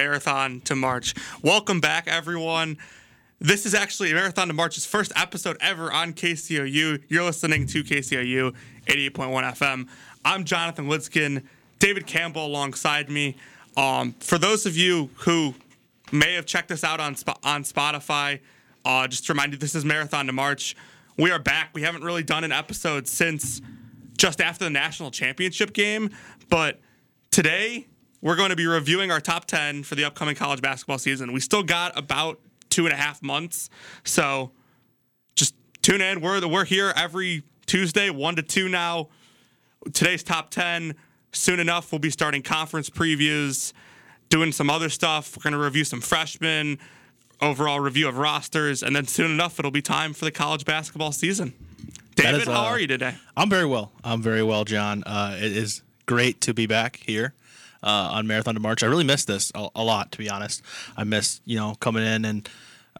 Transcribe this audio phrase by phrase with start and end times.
[0.00, 1.12] Marathon to March.
[1.42, 2.78] Welcome back, everyone.
[3.38, 7.02] This is actually Marathon to March's first episode ever on KCOU.
[7.06, 8.54] You're listening to KCOU
[8.86, 9.12] 88.1
[9.58, 9.88] FM.
[10.24, 11.44] I'm Jonathan Lidskin,
[11.80, 13.36] David Campbell alongside me.
[13.76, 15.54] Um, for those of you who
[16.12, 18.40] may have checked us out on on Spotify,
[18.86, 20.76] uh, just to remind you, this is Marathon to March.
[21.18, 21.72] We are back.
[21.74, 23.60] We haven't really done an episode since
[24.16, 26.08] just after the national championship game,
[26.48, 26.80] but
[27.30, 27.89] today
[28.22, 31.32] we're going to be reviewing our top 10 for the upcoming college basketball season.
[31.32, 33.70] We still got about two and a half months.
[34.04, 34.52] So
[35.34, 36.20] just tune in.
[36.20, 39.08] We're, we're here every Tuesday, 1 to 2 now.
[39.92, 40.94] Today's top 10.
[41.32, 43.72] Soon enough, we'll be starting conference previews,
[44.28, 45.36] doing some other stuff.
[45.36, 46.78] We're going to review some freshmen,
[47.40, 51.12] overall review of rosters, and then soon enough, it'll be time for the college basketball
[51.12, 51.54] season.
[52.16, 53.14] David, is, uh, how are you today?
[53.36, 53.92] I'm very well.
[54.02, 55.04] I'm very well, John.
[55.06, 57.34] Uh, it is great to be back here
[57.82, 58.82] uh, on Marathon to March.
[58.82, 60.62] I really missed this a, a, lot, to be honest.
[60.96, 62.48] I missed, you know, coming in and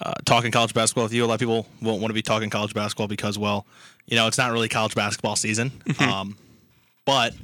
[0.01, 1.25] uh, talking college basketball with you.
[1.25, 3.67] A lot of people won't want to be talking college basketball because, well,
[4.07, 5.73] you know, it's not really college basketball season.
[6.01, 6.37] um,
[7.05, 7.35] but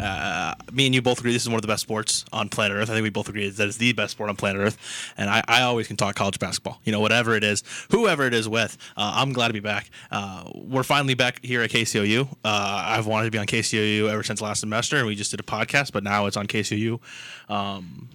[0.00, 2.76] uh, me and you both agree this is one of the best sports on planet
[2.76, 2.90] Earth.
[2.90, 5.12] I think we both agree that it's the best sport on planet Earth.
[5.16, 6.80] And I, I always can talk college basketball.
[6.84, 8.76] You know, whatever it is, whoever it is with.
[8.96, 9.90] Uh, I'm glad to be back.
[10.10, 12.28] Uh, we're finally back here at KCOU.
[12.44, 15.40] Uh, I've wanted to be on KCOU ever since last semester, and we just did
[15.40, 17.00] a podcast, but now it's on KCOU.
[17.48, 18.08] Um,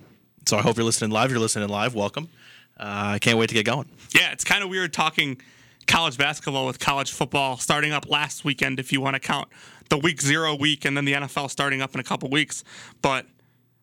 [0.46, 1.32] so I hope you're listening live.
[1.32, 1.96] You're listening live.
[1.96, 2.30] Welcome.
[2.80, 3.88] Uh, I can't wait to get going.
[4.16, 5.40] Yeah, it's kind of weird talking
[5.88, 9.50] college basketball with college football starting up last weekend, if you want to count
[9.90, 12.64] the week zero week and then the NFL starting up in a couple weeks.
[13.02, 13.26] But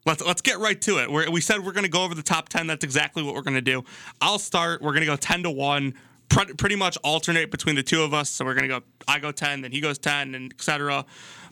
[0.06, 1.10] let's let's get right to it.
[1.10, 2.66] We're, we said we're going to go over the top ten.
[2.66, 3.84] That's exactly what we're going to do.
[4.20, 4.82] I'll start.
[4.82, 5.94] We're going to go ten to one.
[6.28, 8.28] Pre- pretty much alternate between the two of us.
[8.28, 8.84] So we're going to go.
[9.06, 11.04] I go ten, then he goes ten, and etc.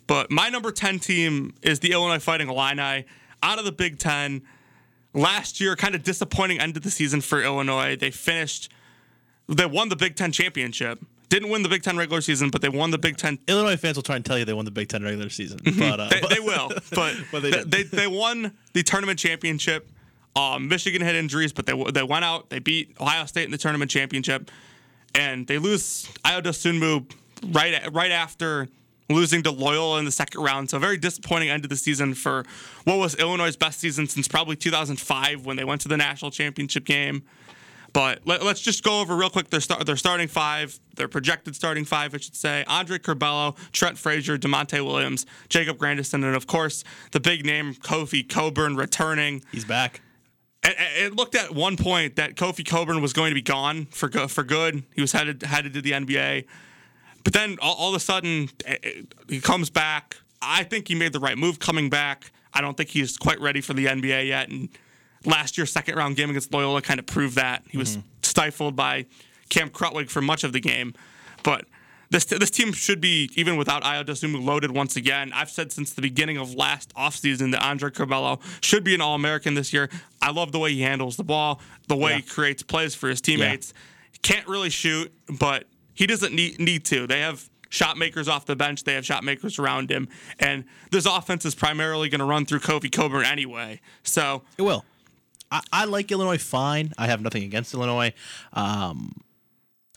[0.06, 3.04] But my number ten team is the Illinois Fighting Illini
[3.42, 4.42] out of the Big Ten.
[5.14, 7.96] Last year, kind of disappointing end of the season for Illinois.
[7.96, 8.70] They finished.
[9.48, 12.68] They won the Big Ten championship didn't win the Big Ten regular season, but they
[12.68, 13.38] won the Big Ten.
[13.48, 16.00] Illinois fans will try and tell you they won the Big Ten regular season, but
[16.00, 16.70] uh, they, they, will.
[16.92, 19.90] But, but they, they, they won the tournament championship.
[20.34, 22.50] Um, Michigan had injuries, but they they went out.
[22.50, 24.50] They beat Ohio State in the tournament championship,
[25.14, 27.10] and they lose Ayo Dosunmu
[27.54, 28.68] right right after
[29.08, 30.68] losing to Loyola in the second round.
[30.68, 32.44] So a very disappointing end of the season for
[32.84, 36.84] what was Illinois' best season since probably 2005 when they went to the national championship
[36.84, 37.22] game.
[37.96, 41.56] But let, us just go over real quick their, start, their starting five, their projected
[41.56, 42.62] starting five, I should say.
[42.68, 48.28] Andre Curbelo, Trent Frazier, Da'Monte Williams, Jacob Grandison, and of course, the big name Kofi
[48.28, 49.42] Cockburn, returning.
[49.50, 50.02] He's back.
[50.62, 54.10] It, it looked at one point that Kofi Cockburn was going to be gone for,
[54.10, 54.82] for good.
[54.94, 56.44] He was headed, headed to the NBA.
[57.24, 60.18] But then all, all of a sudden, it, he comes back.
[60.42, 62.30] I think he made the right move coming back.
[62.52, 64.50] I don't think he's quite ready for the NBA yet.
[64.50, 64.68] And
[65.24, 67.62] last year's second round game against Loyola kind of proved that.
[67.68, 68.08] He was mm-hmm.
[68.22, 69.06] stifled by
[69.48, 70.94] Cam Krutwig for much of the game.
[71.42, 71.66] But
[72.10, 75.32] this this team should be, even without Ayo Dosunmu, loaded once again.
[75.34, 79.14] I've said since the beginning of last offseason that Andre Curbelo should be an All
[79.14, 79.90] American this year.
[80.22, 82.16] I love the way he handles the ball, the way yeah.
[82.16, 83.72] he creates plays for his teammates.
[83.74, 84.18] Yeah.
[84.22, 87.06] Can't really shoot, but he doesn't need, need to.
[87.06, 88.84] They have shot makers off the bench.
[88.84, 92.60] They have shot makers around him, and this offense is primarily going to run through
[92.60, 93.80] Kofi Cockburn anyway.
[94.02, 94.84] So it will.
[95.50, 96.92] I, I, like Illinois fine.
[96.98, 98.12] I have nothing against Illinois.
[98.52, 99.20] Um,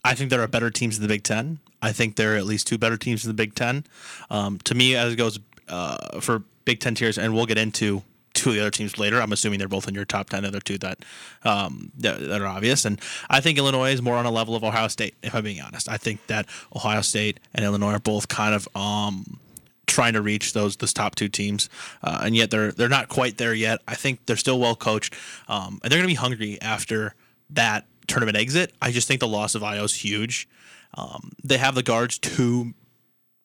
[0.03, 1.59] I think there are better teams in the Big Ten.
[1.81, 3.85] I think there are at least two better teams in the Big Ten.
[4.29, 8.03] Um, to me, as it goes uh, for Big Ten tiers, and we'll get into
[8.33, 9.21] two of the other teams later.
[9.21, 10.43] I'm assuming they're both in your top ten.
[10.43, 10.99] The other two that,
[11.43, 12.99] um, that, that are obvious, and
[13.29, 15.15] I think Illinois is more on a level of Ohio State.
[15.23, 16.45] If I'm being honest, I think that
[16.75, 19.39] Ohio State and Illinois are both kind of um,
[19.89, 21.69] trying to reach those those top two teams,
[22.03, 23.81] uh, and yet they're they're not quite there yet.
[23.87, 25.13] I think they're still well coached,
[25.47, 27.15] um, and they're going to be hungry after
[27.49, 28.73] that tournament exit.
[28.81, 30.47] I just think the loss of Ayo is huge.
[30.95, 32.73] Um, they have the guards to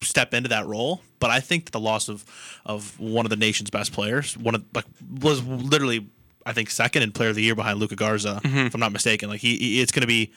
[0.02, 2.24] step into that role, but I think the loss of
[2.64, 4.86] of one of the nation's best players, one of like
[5.20, 6.06] was literally
[6.46, 8.58] I think second in player of the year behind Luka Garza, mm-hmm.
[8.58, 9.28] if I'm not mistaken.
[9.28, 10.32] Like he, he it's going to be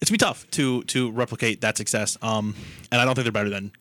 [0.00, 2.16] it's gonna be tough to to replicate that success.
[2.22, 2.54] Um,
[2.90, 3.72] and I don't think they're better than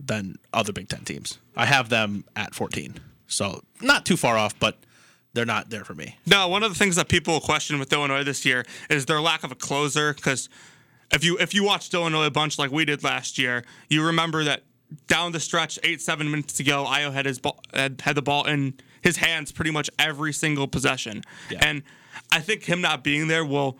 [0.00, 1.38] than other Big Ten teams.
[1.56, 2.94] I have them at 14,
[3.26, 4.78] so not too far off, but
[5.34, 6.16] they're not there for me.
[6.26, 9.44] No, one of the things that people question with Illinois this year is their lack
[9.44, 10.14] of a closer.
[10.14, 10.48] Because
[11.12, 14.44] if you if you watched Illinois a bunch like we did last year, you remember
[14.44, 14.62] that
[15.06, 18.22] down the stretch, eight seven minutes to go, Ayo had his ball, had, had the
[18.22, 21.58] ball in his hands pretty much every single possession, yeah.
[21.62, 21.82] and
[22.32, 23.78] I think him not being there will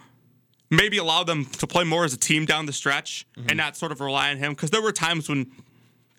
[0.71, 3.49] maybe allow them to play more as a team down the stretch mm-hmm.
[3.49, 5.51] and not sort of rely on him because there were times when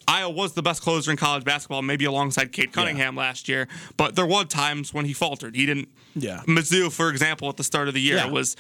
[0.08, 3.68] Ayo was the best closer in college basketball, maybe alongside Cade Cunningham last year.
[3.98, 5.56] But there were times when he faltered.
[5.56, 5.90] He didn't.
[6.16, 6.42] Yeah.
[6.48, 8.28] Mizzou, for example, at the start of the year Yeah.
[8.28, 8.56] was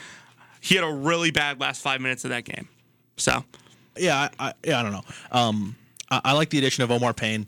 [0.61, 2.67] he had a really bad last five minutes of that game.
[3.17, 3.43] So
[3.97, 5.03] Yeah, I, I yeah, I don't know.
[5.31, 5.75] Um,
[6.11, 7.47] I, I like the addition of Omar Payne,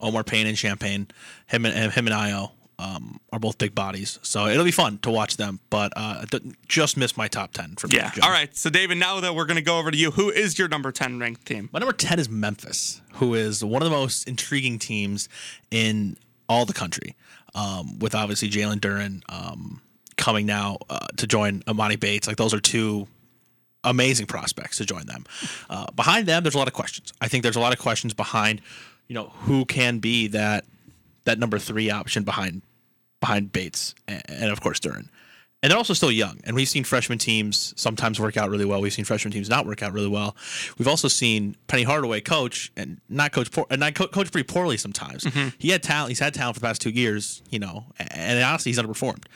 [0.00, 1.08] Omar Payne and Champaign.
[1.46, 5.10] Him and him and Io um, are both big bodies, so it'll be fun to
[5.10, 5.60] watch them.
[5.70, 6.24] But uh,
[6.68, 7.96] just missed my top ten for me.
[7.96, 8.10] yeah.
[8.22, 8.54] All right.
[8.56, 11.18] So David, now that we're gonna go over to you, who is your number ten
[11.18, 11.68] ranked team?
[11.72, 15.28] My number 10 is Memphis, who is one of the most intriguing teams
[15.70, 16.16] in
[16.48, 17.14] all the country,
[17.54, 19.80] um, with obviously Jalen Duren um,
[20.16, 22.26] coming now uh, to join Emoni Bates.
[22.26, 23.06] Like, those are two
[23.84, 25.24] amazing prospects to join them.
[25.68, 27.12] Uh, behind them, there's a lot of questions.
[27.20, 28.60] I think there's a lot of questions behind,
[29.08, 30.64] you know, who can be that
[31.24, 32.62] that number three option behind
[33.20, 35.08] behind Bates and, and of course Duren.
[35.62, 36.40] And they're also still young.
[36.42, 38.80] And we've seen freshman teams sometimes work out really well.
[38.80, 40.34] We've seen freshman teams not work out really well.
[40.76, 44.46] We've also seen Penny Hardaway coach and not coach poor, and not co- coach pretty
[44.46, 45.22] poorly sometimes.
[45.22, 45.50] Mm-hmm.
[45.58, 46.08] He had talent.
[46.08, 49.26] He's had talent for the past two years, you know, and honestly, he's underperformed.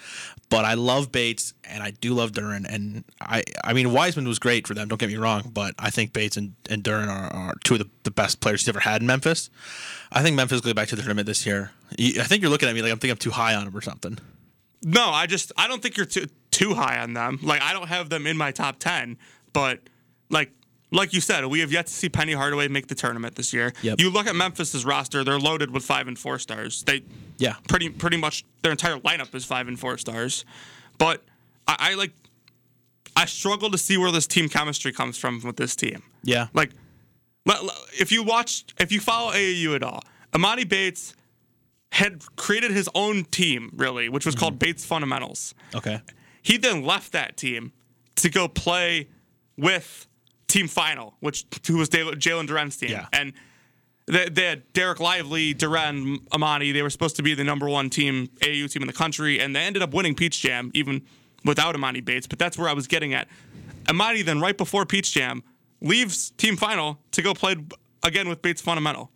[0.49, 2.67] But I love Bates and I do love Duren.
[2.69, 4.89] And I, I mean, Wiseman was great for them.
[4.89, 7.81] Don't get me wrong, but I think Bates and, and Duren are, are two of
[7.81, 9.49] the, the best players he's ever had in Memphis.
[10.11, 11.71] I think Memphis will go back to the tournament this year.
[11.93, 13.81] I think you're looking at me like I'm thinking I'm too high on him or
[13.81, 14.19] something.
[14.89, 17.41] No, I just I don't think you're too too high on them.
[17.43, 19.19] Like I don't have them in my top ten,
[19.53, 19.81] but
[20.31, 20.53] like
[20.93, 23.73] like you said, we have yet to see Penny Hardaway make the tournament this year.
[23.83, 23.99] Yep.
[24.01, 26.85] You look at Memphis's roster; they're loaded with five and four stars.
[26.85, 27.03] They
[27.39, 27.55] Yeah.
[27.69, 30.45] pretty pretty much their entire lineup is five and four stars.
[30.99, 31.25] But
[31.67, 32.13] I, I like
[33.17, 36.05] I struggle to see where this team chemistry comes from with this team.
[36.23, 36.47] Yeah.
[36.55, 36.71] Like,
[37.99, 41.15] if you watch, if you follow AAU at all, Emoni Bates
[41.97, 44.41] had created his own team, really, which was Mm-hmm.
[44.41, 45.55] called Bates Fundamentals.
[45.75, 46.01] Okay.
[46.43, 47.73] He then left that team
[48.17, 49.09] to go play
[49.57, 50.07] with
[50.47, 53.07] Team Final, which who was Jalen Duren's team, Yeah.
[53.13, 53.33] and
[54.07, 56.73] they, they had Dereck Lively, Duren, Emoni.
[56.73, 59.57] They were supposed to be the number one team AAU team in the country, and
[59.57, 61.03] they ended up winning Peach Jam even
[61.45, 62.27] without Emoni Bates.
[62.29, 63.27] But that's where I was getting at.
[63.85, 65.43] Emoni then right before Peach Jam
[65.81, 67.57] leaves Team Final to go play
[68.05, 69.11] again with Bates Fundamental.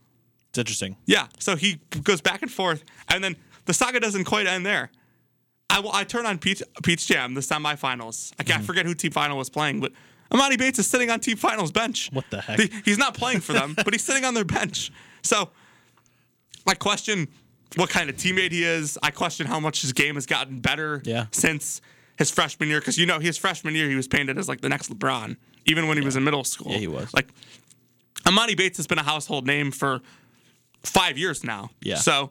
[0.50, 0.96] It's interesting.
[1.06, 3.36] Yeah, so he goes back and forth, and then
[3.66, 4.90] the saga doesn't quite end there.
[5.68, 8.32] I, I turn on Peach, Peach Jam, the semifinals.
[8.38, 8.50] I Mm-hmm.
[8.52, 9.92] can't forget who Team Final was playing, but
[10.32, 12.10] Emoni Bates is sitting on Team Final's bench.
[12.12, 12.58] What the heck?
[12.60, 14.90] He- he's not playing for them, but he's sitting on their bench.
[15.22, 15.50] So
[16.66, 17.28] I question
[17.76, 18.98] what kind of teammate he is.
[19.02, 21.26] I question how much his game has gotten better Yeah.
[21.30, 21.80] since
[22.18, 22.80] his freshman year.
[22.80, 25.36] Because you know, his freshman year, he was painted as like the next LeBron,
[25.66, 26.72] even when he was in middle school.
[26.72, 27.14] Yeah, he was.
[27.14, 27.28] Like
[28.24, 30.00] Emoni Bates has been a household name for
[30.82, 31.70] five years now.
[31.82, 31.96] Yeah.
[31.96, 32.30] So,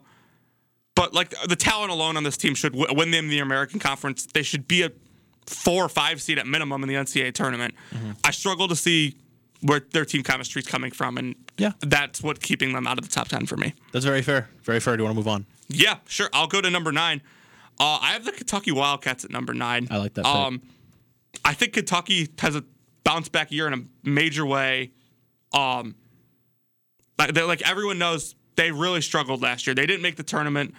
[0.94, 4.26] but like the talent alone on this team should w- win them the American Conference.
[4.26, 4.90] They should be a
[5.46, 7.74] four or five seed at minimum in the NCAA tournament.
[7.94, 8.12] Mm-hmm.
[8.24, 9.16] I struggle to see
[9.62, 11.72] where their team chemistry is coming from, and Yeah.
[11.80, 13.74] that's what keeping them out of the top ten for me.
[13.92, 14.48] That's very fair.
[14.62, 14.96] Very fair.
[14.96, 15.46] Do you want to move on?
[15.68, 16.28] Yeah, sure.
[16.32, 17.20] I'll go to number nine.
[17.78, 19.86] Uh, I have the Kentucky Wildcats at number nine.
[19.90, 20.26] I like that.
[20.26, 20.60] Um,
[21.44, 22.64] I think Kentucky has a
[23.04, 24.92] bounce back year in a major way.
[25.52, 25.94] Um,
[27.18, 29.74] like, like everyone knows, they really struggled last year.
[29.74, 30.74] They didn't make the tournament.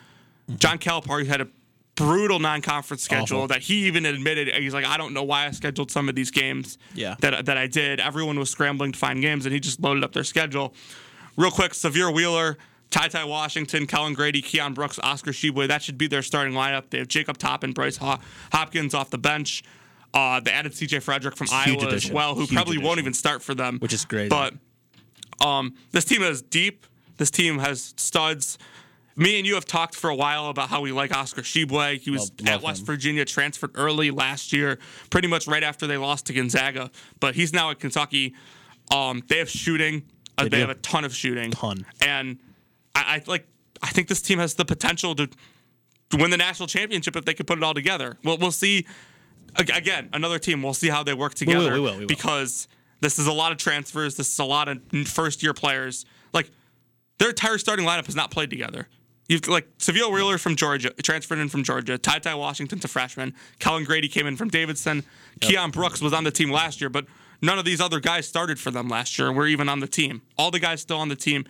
[0.58, 1.48] John Calipari had a
[1.96, 3.48] brutal non-conference schedule Awful.
[3.48, 4.50] that he even admitted.
[4.54, 6.78] He's like, I don't know why I scheduled some of these games.
[6.94, 7.16] Yeah.
[7.22, 8.00] That that I did.
[8.00, 10.76] Everyone was scrambling to find games, and he just loaded up their schedule.
[11.38, 12.58] Real quick, Sahvir Wheeler,
[12.92, 15.68] Ty Ty Washington, Kellan Grady, Keion Brooks, Oscar Tshiebwe.
[15.68, 16.92] That should be their starting lineup.
[16.92, 18.20] They have Jacob Toppin, Bryce Ho-
[18.52, 19.64] Hopkins off the bench.
[20.14, 22.10] Uh, they added CJ Frederick from Huge Iowa addition.
[22.12, 23.80] as well, who Huge probably won't even start for them.
[23.80, 24.30] Which is great.
[24.30, 24.54] But
[25.44, 26.86] um, this team is deep.
[27.22, 28.58] This team has studs.
[29.16, 32.00] Me and you have talked for a while about how we like Oscar Tshiebwe.
[32.00, 32.86] He was Love- at West him.
[32.88, 34.80] Virginia, transferred early last year,
[35.12, 36.90] pretty much right after they lost to Gonzaga.
[37.20, 38.34] But he's now at Kentucky.
[38.90, 40.02] Um, they have shooting.
[40.36, 41.52] Uh, They they have a ton of shooting.
[41.52, 41.86] Ton.
[42.02, 42.40] And
[42.96, 43.46] I, I like.
[43.84, 45.30] I think this team has the potential to
[46.14, 48.18] win the national championship if they could put it all together.
[48.24, 48.88] Well, we'll see.
[49.58, 50.64] Again, another team.
[50.64, 51.74] We'll see how they work will, together.
[51.74, 52.08] we will, we will.
[52.08, 52.68] Because
[53.00, 54.16] this is a lot of transfers.
[54.16, 56.04] This is a lot of first year players.
[57.20, 58.88] Their entire starting lineup has not played together.
[59.30, 61.98] You've like Sahvir Wheeler from Georgia, transferred in from Georgia.
[61.98, 63.34] Ty Ty Washington's a freshman.
[63.60, 65.04] Kellan Grady came in from Davidson.
[65.40, 67.06] Keion Brooks was on the team last year, but
[67.42, 69.88] none of these other guys started for them last year and were even on the
[69.88, 70.22] team.
[70.38, 71.46] All the guys still on the team,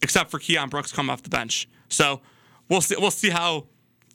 [0.00, 1.68] except for Keion Brooks, come off the bench.
[1.88, 2.22] So
[2.70, 2.94] we'll see.
[2.98, 3.66] We'll see how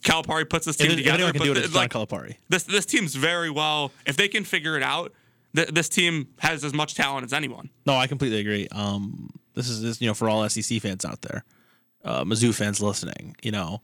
[0.02, 1.30] Calipari puts this team If, together.
[1.30, 2.36] can but do it, it's like, Calipari.
[2.48, 3.92] this this team's very well.
[4.06, 5.12] If they can figure it out,
[5.54, 7.70] th- this team has as much talent as anyone.
[7.86, 8.66] No, I completely agree.
[8.72, 11.44] Um, this is this, you know for all SEC fans out there,
[12.04, 13.34] uh, Mizzou fans listening.
[13.42, 13.80] You know,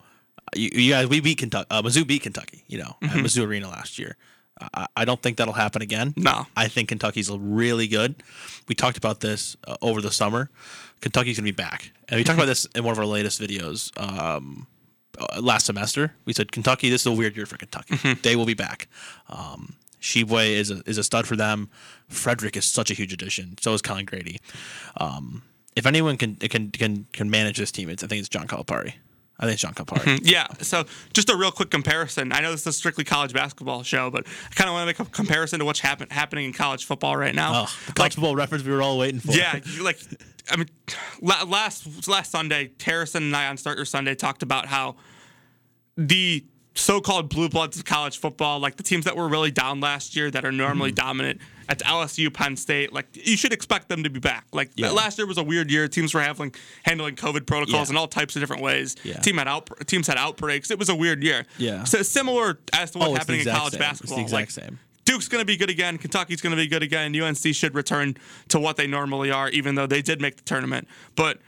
[0.54, 1.66] you, you guys we beat Kentucky.
[1.70, 2.62] Uh, Mizzou beat Kentucky.
[2.68, 3.18] You know, Mm-hmm.
[3.18, 4.16] at Mizzou Arena last year.
[4.74, 6.12] I, I don't think that'll happen again.
[6.16, 6.46] No.
[6.56, 8.22] I think Kentucky's really good.
[8.68, 10.50] We talked about this uh, over the summer.
[11.00, 11.90] Kentucky's going to be back.
[12.08, 14.68] And we talked about this in one of our latest videos um,
[15.18, 16.14] uh, last semester.
[16.26, 17.96] We said, Kentucky, this is a weird year for Kentucky.
[18.22, 18.86] They will be back.
[19.28, 21.68] Um, Tshiebwe is a, is a stud for them.
[22.08, 23.56] Frederick is such a huge addition.
[23.60, 24.38] So is Kellan Grady.
[24.98, 25.42] Um,
[25.76, 28.94] if anyone can can can can manage this team, it's, I think it's John Calipari.
[29.40, 30.20] I think it's John Calipari.
[30.24, 30.46] Yeah.
[30.60, 32.32] So just a real quick comparison.
[32.32, 35.02] I know this is a strictly college basketball show, but I kind of want to
[35.02, 37.64] make a comparison to what's happen- happening in college football right now.
[37.64, 39.32] Oh, the college football reference we were all waiting for.
[39.32, 39.98] Yeah, like
[40.50, 40.68] I mean,
[41.20, 44.96] la- last last Sunday, Terrison and I on Starter Sunday talked about how
[45.96, 50.16] the so-called blue bloods of college football, like the teams that were really down last
[50.16, 51.06] year that are normally Mm-hmm.
[51.06, 51.40] dominant
[51.72, 54.44] at LSU, Penn State, like you should expect them to be back.
[54.52, 54.90] Like Yeah.
[54.90, 55.88] last year was a weird year.
[55.88, 57.94] Teams were having handling COVID protocols Yeah.
[57.94, 58.94] in all types of different ways.
[59.04, 59.18] Yeah.
[59.20, 60.70] Team had out teams had outbreaks.
[60.70, 61.46] It was a weird year.
[61.56, 61.84] Yeah.
[61.84, 63.66] So similar as to what's Oh, happening in college same.
[63.66, 64.18] It's the basketball.
[64.20, 64.78] exact like, same.
[65.04, 65.98] Duke's going to be good again.
[65.98, 67.12] Kentucky's going to be good again.
[67.20, 68.16] UNC should return
[68.48, 70.86] to what they normally are, even though they did make the tournament.
[71.16, 71.38] But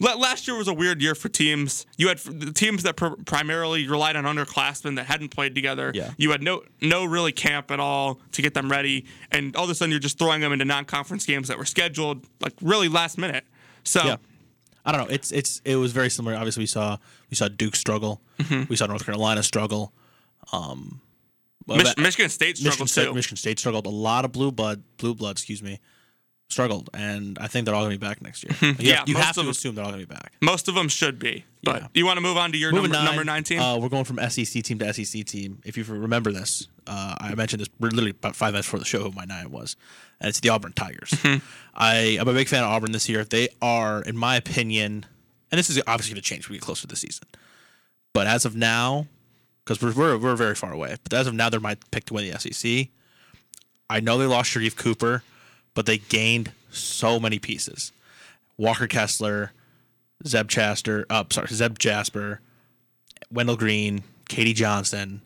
[0.00, 1.86] last year was a weird year for teams.
[1.96, 5.90] You had the teams that pr- primarily relied on underclassmen that hadn't played together.
[5.94, 6.12] Yeah.
[6.16, 9.70] You had no no really camp at all to get them ready, and all of
[9.70, 13.18] a sudden you're just throwing them into non-conference games that were scheduled like really last
[13.18, 13.44] minute.
[13.84, 14.16] So Yeah.
[14.84, 15.14] I don't know.
[15.14, 16.34] It's it's it was very similar.
[16.36, 16.96] Obviously, we saw
[17.30, 18.22] we saw Duke struggle.
[18.38, 18.64] Mm-hmm.
[18.70, 19.92] We saw North Carolina struggle.
[20.52, 21.00] Um,
[21.66, 23.14] Mich- Michigan State Michigan struggled State, too.
[23.14, 23.84] Michigan State struggled.
[23.84, 25.78] A lot of blue blood, blue blood, excuse me,
[26.48, 28.56] struggled, and I think they're all going to be back next year.
[28.78, 28.88] You.
[28.90, 30.32] Yeah, you most have to them- assume they're all going to be back.
[30.40, 31.44] Most of them should be.
[31.62, 31.88] But Yeah.
[31.94, 33.58] you want to move on to your Moving number, nine, number 19?
[33.60, 35.60] Uh, we're going from SEC team to SEC team.
[35.64, 39.00] If you remember this, uh, I mentioned this literally about five minutes before the show
[39.02, 39.76] who my nine was,
[40.20, 41.10] and it's the Auburn Tigers.
[41.10, 41.44] Mm-hmm.
[41.74, 43.24] I am a big fan of Auburn this year.
[43.24, 45.04] They are, in my opinion,
[45.50, 47.26] and this is obviously going to change when we get closer to the season.
[48.14, 49.06] But as of now,
[49.64, 52.14] because we're, we're we're very far away, but as of now, they're my pick to
[52.14, 52.88] win the SEC.
[53.90, 55.22] I know they lost Sharife Cooper,
[55.74, 57.92] but they gained so many pieces.
[58.56, 59.52] Walker Kessler,
[60.26, 62.40] Zeb Chaster, uh, sorry, Zep Jasper,
[63.30, 64.54] Wendell Green, K.D.
[64.54, 65.22] Johnson.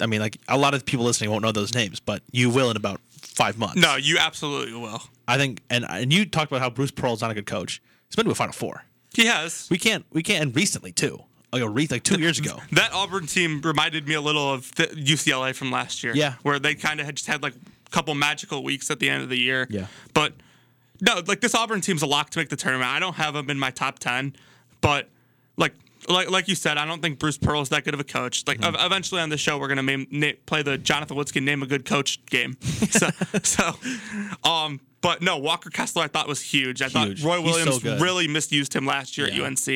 [0.00, 2.70] I mean, like a lot of people listening won't know those names, but you will
[2.70, 3.76] in about five months.
[3.76, 5.02] no, you absolutely will.
[5.26, 7.80] I think, and and you talked about how Bruce Pearl is not a good coach.
[8.08, 8.84] He's been to a Final Four.
[9.14, 9.68] He has.
[9.70, 12.60] We can't, we can't, and recently too, like a re- like two years ago.
[12.72, 16.12] That Auburn team reminded me a little of the UCLA from last year.
[16.14, 16.34] Yeah.
[16.42, 17.54] Where they kind of had just had like
[17.94, 19.66] couple magical weeks at the end of the year.
[19.70, 19.86] Yeah.
[20.12, 20.32] But
[21.00, 22.90] no, like this Auburn team's a lock to make the tournament.
[22.90, 24.34] I don't have them in my top 10,
[24.80, 25.08] but
[25.56, 25.74] like
[26.08, 28.44] like like you said, I don't think Bruce Pearl is that good of a coach.
[28.46, 28.84] Like Mm-hmm.
[28.84, 31.84] eventually on the show, we're gonna name, na- play the Jonathan Witzke name a good
[31.84, 32.56] coach game.
[32.90, 33.08] so,
[33.42, 33.74] so,
[34.48, 36.82] um, but no, Walker Kessler I thought was huge.
[36.82, 37.22] I Huge.
[37.22, 39.44] thought Roy He's so Williams really misused him last year Yeah.
[39.44, 39.66] at UNC.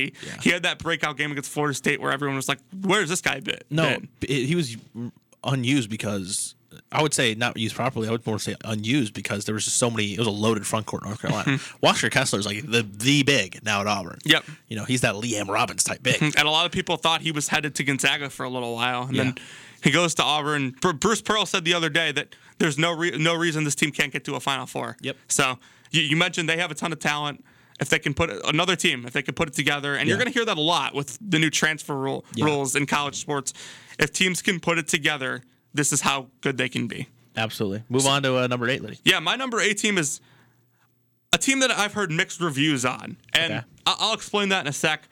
[0.42, 3.40] He had that breakout game against Florida State where everyone was like, "Where's this guy
[3.40, 4.76] been?" No, it- he was
[5.44, 6.54] unused because
[6.92, 8.08] I would say not used properly.
[8.08, 10.12] I would more say unused because there was just so many.
[10.12, 11.52] It was a loaded front court in North Carolina.
[11.52, 11.76] Mm-hmm.
[11.80, 14.18] Walker Kessler is like the the big now at Auburn.
[14.24, 14.44] Yep.
[14.68, 16.16] You know he's that Liam Robbins type big.
[16.16, 16.38] Mm-hmm.
[16.38, 19.02] And a lot of people thought he was headed to Gonzaga for a little while,
[19.04, 19.34] and then
[19.82, 20.74] he goes to Auburn.
[21.00, 24.12] Bruce Pearl said the other day that there's no re- no reason this team can't
[24.12, 24.96] get to a Final Four.
[25.00, 25.16] Yep.
[25.28, 25.58] So
[25.90, 27.44] you, you mentioned they have a ton of talent.
[27.80, 30.18] If they can put it, another team, if they can put it together, and you're
[30.18, 32.46] going to hear that a lot with the new transfer rule, Yeah.
[32.46, 33.52] rules in college sports.
[34.00, 35.42] If teams can put it together,
[35.74, 37.08] this is how good they can be.
[37.36, 37.82] Absolutely.
[37.88, 38.98] Move on to uh, number eight, Liddy.
[39.04, 40.20] Yeah, my number eight team is
[41.32, 43.64] a team that I've heard mixed reviews on, and Okay.
[43.86, 45.08] I- I'll explain that in a sec.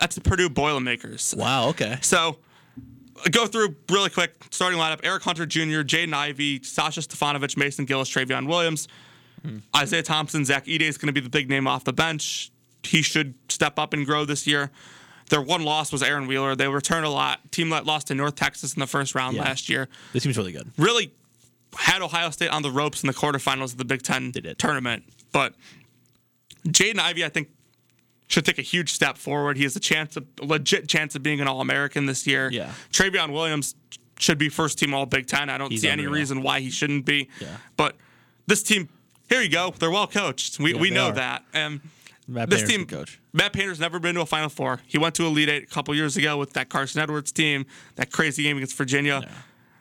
[0.00, 1.34] That's the Purdue Boilermakers.
[1.36, 1.68] Wow.
[1.68, 1.98] Okay.
[2.00, 2.38] So,
[3.30, 8.08] go through really quick starting lineup: Eric Hunter Jr., Jaden Ivey, Sasha Stefanovic, Mason Gillis,
[8.08, 8.88] Trevion Williams,
[9.76, 12.50] Isaiah Thompson, Zach Edey is going to be the big name off the bench.
[12.82, 14.70] He should step up and grow this year.
[15.30, 16.54] Their one loss was Aaron Wheeler.
[16.54, 17.50] They returned a lot.
[17.52, 19.42] Team that lost to North Texas in the first round Yeah.
[19.42, 20.70] last year This seems really good.
[20.78, 21.12] really
[21.76, 25.04] had Ohio State on the ropes in the quarterfinals of the Big Ten tournament.
[25.32, 25.54] But
[26.66, 27.48] Jaden Ivey, I think,
[28.28, 29.56] should take a huge step forward.
[29.56, 32.50] He has a chance, of, a legit chance of being an All American this year.
[32.50, 32.72] Yeah.
[32.92, 33.74] Trevion Williams
[34.18, 35.48] should be first team All Big Ten.
[35.50, 37.28] I don't He's see any reason why he shouldn't be.
[37.40, 37.48] Yeah.
[37.76, 37.96] But
[38.46, 38.88] this team,
[39.28, 39.74] here you go.
[39.78, 40.58] They're well coached.
[40.58, 41.12] We, Yeah, we know are.
[41.12, 41.44] that.
[41.52, 41.80] And
[42.28, 43.20] Matt this Painter's team, coach.
[43.32, 44.80] Matt Painter's never been to a Final Four.
[44.86, 48.10] He went to Elite Eight a couple years ago with that Carson Edwards team, that
[48.10, 49.28] crazy game against Virginia.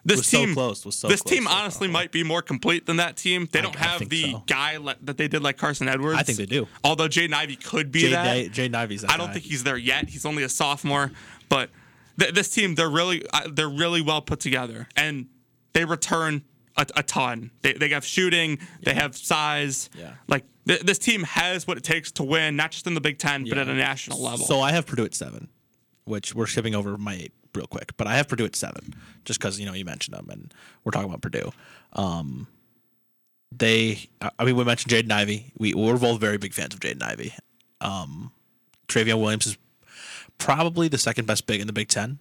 [0.07, 2.85] This Was so team, close, was so this close team honestly might be more complete
[2.85, 3.49] than that team.
[3.51, 4.43] They don't have the so.
[4.45, 6.19] guy le- that they did like Carson Edwards.
[6.19, 6.67] I think they do.
[6.83, 8.51] Although Jaden Ivey could be Jay, that.
[8.51, 9.33] Jay Ivey's that I don't guy.
[9.33, 10.07] think he's there yet.
[10.07, 11.11] He's only a sophomore,
[11.49, 11.71] but
[12.19, 15.25] th- this team they're really uh, they're really well put together, and
[15.73, 16.43] they return
[16.77, 17.49] a, a ton.
[17.63, 19.89] They they have shooting, they have size.
[19.97, 20.11] Yeah.
[20.27, 23.17] like th- this team has what it takes to win, not just in the Big
[23.17, 24.45] Ten, but at a national level.
[24.45, 25.47] So I have Purdue at seven,
[26.05, 27.33] which we're shipping over my eight.
[27.53, 28.93] real quick, but I have Purdue at seven,
[29.23, 30.53] just because you know you mentioned them, and
[30.83, 31.51] we're talking about Purdue.
[31.93, 32.47] Um,
[33.51, 35.51] they, I mean, we mentioned Jaden Ivey.
[35.57, 37.33] We we're both very big fans of Jaden Ivey.
[37.79, 38.31] Um,
[38.87, 39.57] Trevion Williams is
[40.37, 42.19] probably the second best big in the Big Ten.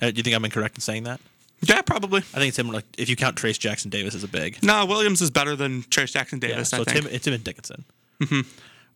[0.00, 1.20] Uh, do you think I'm incorrect in saying that?
[1.60, 2.18] Yeah, probably.
[2.20, 2.70] I think it's him.
[2.70, 5.82] Like if you count Trayce Jackson Davis as a big, No, Williams is better than
[5.84, 6.48] Trayce Jackson yeah.
[6.48, 6.68] Davis.
[6.70, 7.04] So I it's think.
[7.06, 7.12] him.
[7.14, 7.84] It's him and Dickinson.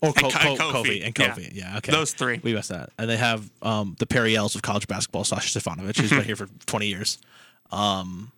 [0.00, 0.85] Or Co- And Ko- Co- Kofi.
[0.85, 1.28] Kofi and Yeah.
[1.35, 1.50] Kofi.
[1.54, 1.76] Yeah.
[1.78, 1.92] okay.
[1.92, 2.40] Those three.
[2.42, 2.90] We missed that.
[2.99, 6.35] And they have um, the Perry Ellis of college basketball, Sasha Stefanovic, who's been here
[6.37, 7.19] for 20 years.
[7.71, 8.33] Um,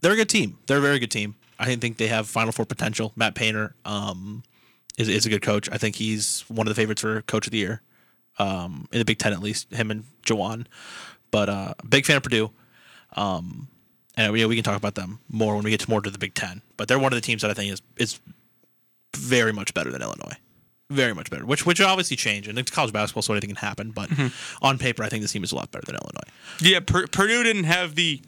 [0.00, 0.58] they're a good team.
[0.66, 1.34] They're a very good team.
[1.58, 3.12] I think they have Final Four potential.
[3.16, 4.42] Matt Painter um,
[4.96, 5.68] is, is a good coach.
[5.70, 7.82] I think he's one of the favorites for Coach of the Year
[8.38, 10.64] um, in the Big Ten, at least, him and Juwan.
[11.30, 12.50] But uh, big fan of Purdue.
[13.16, 13.68] Um,
[14.16, 16.18] and we, we can talk about them more when we get to more to the
[16.18, 16.62] Big Ten.
[16.76, 18.20] But they're one of the teams that I think is is
[19.16, 20.36] very much better than Illinois.
[20.90, 22.48] Very much better, which which obviously change.
[22.48, 23.92] And it's college basketball, so anything can happen.
[23.92, 24.10] But
[24.60, 26.28] on paper, I think this team is a lot better than Illinois.
[26.60, 28.20] Yeah, Pur- Purdue didn't have the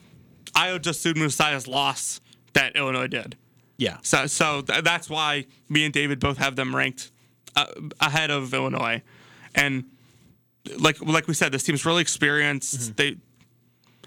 [0.54, 2.20] Ayo Dosunmu's loss
[2.52, 3.36] that Illinois did.
[3.78, 7.10] Yeah, So, so th- that's why me and David both have them ranked
[7.56, 7.66] uh,
[8.00, 9.02] ahead of Illinois,
[9.56, 9.84] and
[10.78, 12.96] like like we said, this team's really experienced.
[12.96, 13.16] They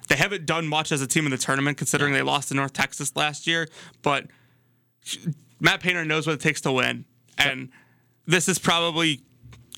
[0.08, 2.74] they haven't done much as a team in the tournament, considering they lost to North
[2.74, 3.68] Texas last year.
[4.02, 4.28] But
[5.60, 7.06] Matt Painter knows what it takes to win,
[7.38, 7.70] and
[8.26, 9.22] this is probably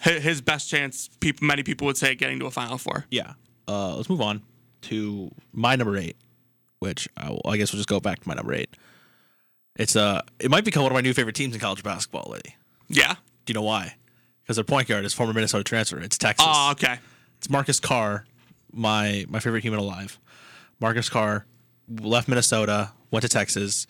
[0.02, 1.10] his best chance.
[1.20, 3.06] People, many people would say, getting to a Final Four.
[3.10, 3.34] yeah.
[3.70, 4.42] Uh, let's move on
[4.84, 6.16] to my number eight,
[6.80, 8.70] which I, will, I guess we'll just go back to my number eight.
[9.76, 12.56] It's uh, it might become one of my new favorite teams in college basketball, Liddy.
[12.88, 13.16] Yeah.
[13.46, 13.96] Do you know why?
[14.42, 16.00] Because their point guard is former Minnesota transfer.
[16.00, 16.48] It's Texas.
[16.50, 17.00] Oh, okay.
[17.40, 18.26] It's Marcus Carr,
[18.72, 20.20] my my favorite human alive.
[20.80, 21.46] Marcus Carr
[21.90, 23.88] left Minnesota, went to Texas.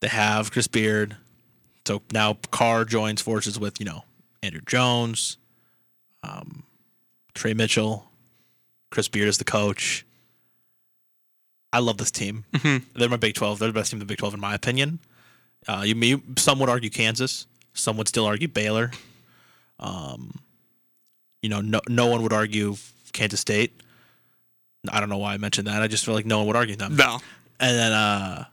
[0.00, 1.16] They have Chris Beard.
[1.86, 4.04] So now Carr joins forces with, you know,
[4.42, 5.38] Andrew Jones,
[6.22, 6.64] um,
[7.34, 8.06] Tre Mitchell,
[8.90, 10.04] Chris Beard is the coach.
[11.72, 12.44] I love this team.
[12.94, 13.58] They're my Big 12.
[13.58, 14.98] They're the best team in the Big 12, in my opinion.
[15.66, 17.46] Uh, you, you, some would argue Kansas.
[17.72, 18.90] Some would still argue Baylor.
[19.80, 20.40] Um,
[21.40, 22.76] you know, no, no one would argue
[23.12, 23.80] Kansas State.
[24.90, 25.82] I don't know why I mentioned that.
[25.82, 26.96] I just feel like no one would argue them.
[26.96, 27.20] No.
[27.60, 28.44] And then, uh,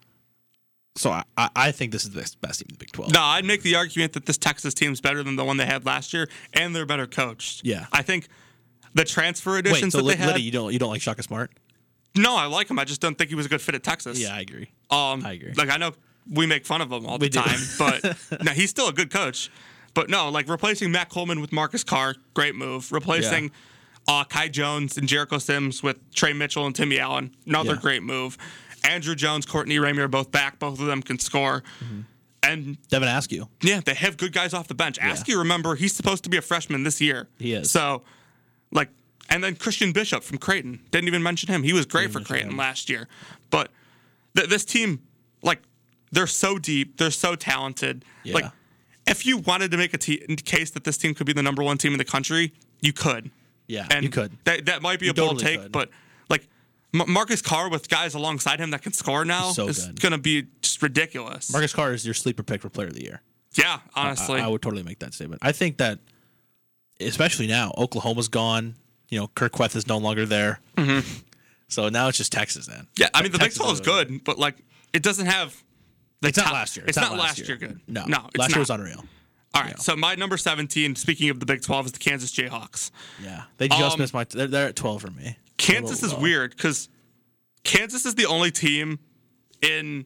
[0.96, 1.24] so I,
[1.56, 3.12] I- think this is the best team in the Big 12.
[3.14, 5.86] No, I'd make the argument that this Texas team's better than the one they had
[5.86, 7.62] last year, and they're better coached.
[7.66, 7.86] Yeah.
[7.92, 8.28] I think
[8.94, 10.28] the transfer Wait, additions so that they Liddy, had.
[10.34, 11.52] Liddy, you don't you don't like Shaka Smart?
[12.18, 12.78] no, I like him.
[12.80, 14.20] I just don't think he was a good fit at Texas.
[14.20, 14.72] Yeah, I agree.
[14.90, 15.54] Um, I agree.
[15.54, 15.92] Like I know
[16.30, 17.42] we make fun of him all We the do.
[17.42, 19.50] time, but no, he's still a good coach.
[19.94, 22.92] But no, like replacing Matt Coleman with Marcus Carr, great move.
[22.92, 23.52] Replacing
[24.10, 27.80] uh, Kai Jones and Jericho Sims with Tre Mitchell and Timmy Allen, another Yeah.
[27.82, 28.38] great move.
[28.84, 30.58] Andrew Jones, Courtney Ramey are both back.
[30.58, 31.64] Both of them can score.
[31.84, 32.00] Mm-hmm.
[32.42, 33.48] And Devin Askew.
[33.62, 34.98] yeah, they have good guys off the bench.
[35.02, 37.28] Askew, remember, he's supposed to be a freshman this year.
[37.38, 37.70] He is.
[37.70, 38.02] So,
[38.72, 38.90] like,
[39.30, 40.80] and then Christian Bishop from Creighton.
[40.92, 41.62] Didn't even mention him.
[41.64, 42.58] He was great for Creighton him.
[42.58, 43.08] last year.
[43.52, 43.70] But
[44.36, 45.02] th- this team,
[45.44, 45.62] like,
[46.12, 46.98] they're so deep.
[46.98, 48.06] They're so talented.
[48.24, 48.36] Yeah.
[48.36, 48.46] Like,
[49.06, 51.62] if you wanted to make a te- case that this team could be the number
[51.62, 53.30] one team in the country, you could.
[53.70, 54.32] Yeah, And you could.
[54.46, 55.72] That, that might be You a bold totally take, could.
[55.72, 55.90] but
[56.30, 56.48] like
[56.94, 60.18] M- Marcus Carr with guys alongside him that can score now So is going to
[60.18, 61.52] be just ridiculous.
[61.52, 63.22] Marcus Carr is your sleeper pick for Player of the Year.
[63.56, 64.42] yeah, I- honestly.
[64.42, 65.42] I, would totally make that statement.
[65.46, 66.00] I think that,
[67.00, 68.76] especially now, Oklahoma's gone.
[69.10, 70.60] You know, Kirk Queth is no longer there.
[70.78, 71.08] Mm-hmm.
[71.68, 72.88] So now it's just Texas then.
[72.98, 74.56] Yeah, I mean the Big Texas 12 is is good, but like
[74.94, 75.56] it doesn't have.
[76.22, 76.86] It's not last year.
[76.88, 77.56] It's, not, last year.
[77.58, 77.80] good.
[77.88, 78.56] No, no, it's last not.
[78.56, 79.06] year was unreal.
[79.56, 80.96] All right, so my number 17.
[80.96, 82.92] Speaking of the Big 12, is the Kansas Jayhawks.
[83.24, 84.24] Yeah, they just Um, missed my.
[84.24, 85.38] They're, they're at twelve for me.
[85.58, 86.20] Kansas is low.
[86.20, 86.88] weird because
[87.64, 89.00] Kansas is the only team
[89.62, 90.06] in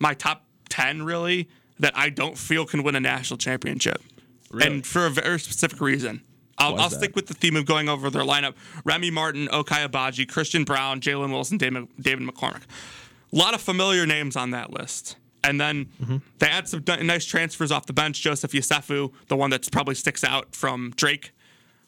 [0.00, 4.02] my top 10 really that I don't feel can win a national championship,
[4.60, 6.22] and for a very specific reason.
[6.58, 8.54] I'll, I'll stick with the theme of going over their lineup:
[8.84, 12.62] Remy Martin, Ochai Agbaji, Christian Braun, Jalen Wilson, David, David McCormick.
[13.32, 15.16] A lot of familiar names on that list.
[15.44, 16.16] And then Mm-hmm.
[16.38, 18.20] they had some nice transfers off the bench.
[18.20, 21.32] Joseph Yesufu, the one that probably sticks out from Drake,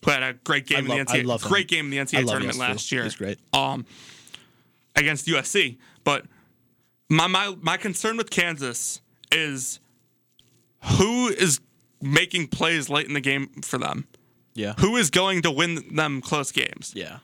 [0.04, 1.42] who had a great game in the NCAA.
[1.42, 1.48] him.
[1.48, 2.58] great game in the NCAA tournament Yesufu.
[2.58, 3.04] last year.
[3.04, 3.38] He's great.
[3.52, 3.86] Um,
[4.96, 5.78] against USC.
[6.04, 6.26] But
[7.08, 9.00] my my my concern with Kansas
[9.32, 9.78] is
[10.98, 11.60] who is
[12.02, 14.06] making plays late in the game for them.
[14.56, 16.92] Yeah, Who is going to win them close games?
[16.94, 17.18] yeah.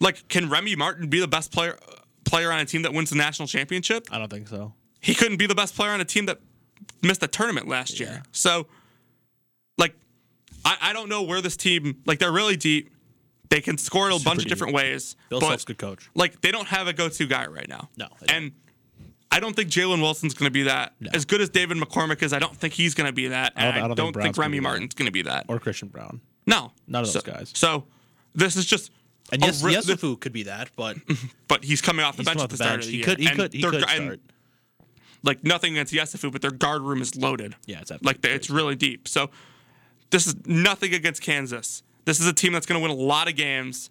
[0.00, 1.78] Like, can Remy Martin be the best player
[2.24, 4.08] player on a team that wins the national championship?
[4.10, 4.72] I don't think so.
[5.02, 6.40] He couldn't be the best player on a team that
[7.02, 8.06] missed a tournament last Yeah.
[8.08, 8.22] year.
[8.32, 8.66] So,
[9.76, 9.94] like,
[10.64, 12.90] I, I don't know where this team like they're really deep.
[13.50, 15.14] They can score in a bunch of different ways.
[15.28, 16.08] Bill but Self's good coach.
[16.14, 17.90] like they don't have a go-to guy right now.
[17.98, 18.52] No, and
[19.30, 20.94] I don't think Jalen Wilson's going to be that.
[21.00, 21.10] No.
[21.12, 23.52] As good as David McCormick is, I don't think he's going to be that.
[23.56, 24.60] And don't- I I don't, don't think think, Braun's gonna Remy.
[24.60, 25.46] Martin's going to be that.
[25.48, 26.20] Or Christian Braun.
[26.46, 27.50] no, None of so, those guys.
[27.54, 27.84] So
[28.34, 28.90] this is just
[29.32, 30.96] And yes, re- Yesufu could be that, but
[31.48, 32.84] but he's coming off the he's bench at the the start bench.
[32.86, 34.20] of the He could, he And could, he could start.
[35.22, 37.54] Like nothing against Yesufu, but their guard room is loaded.
[37.66, 39.06] Yeah, it's like it's really deep.
[39.06, 39.30] So
[40.10, 41.82] this is nothing against Kansas.
[42.04, 43.90] This is a team that's going to win a lot of games.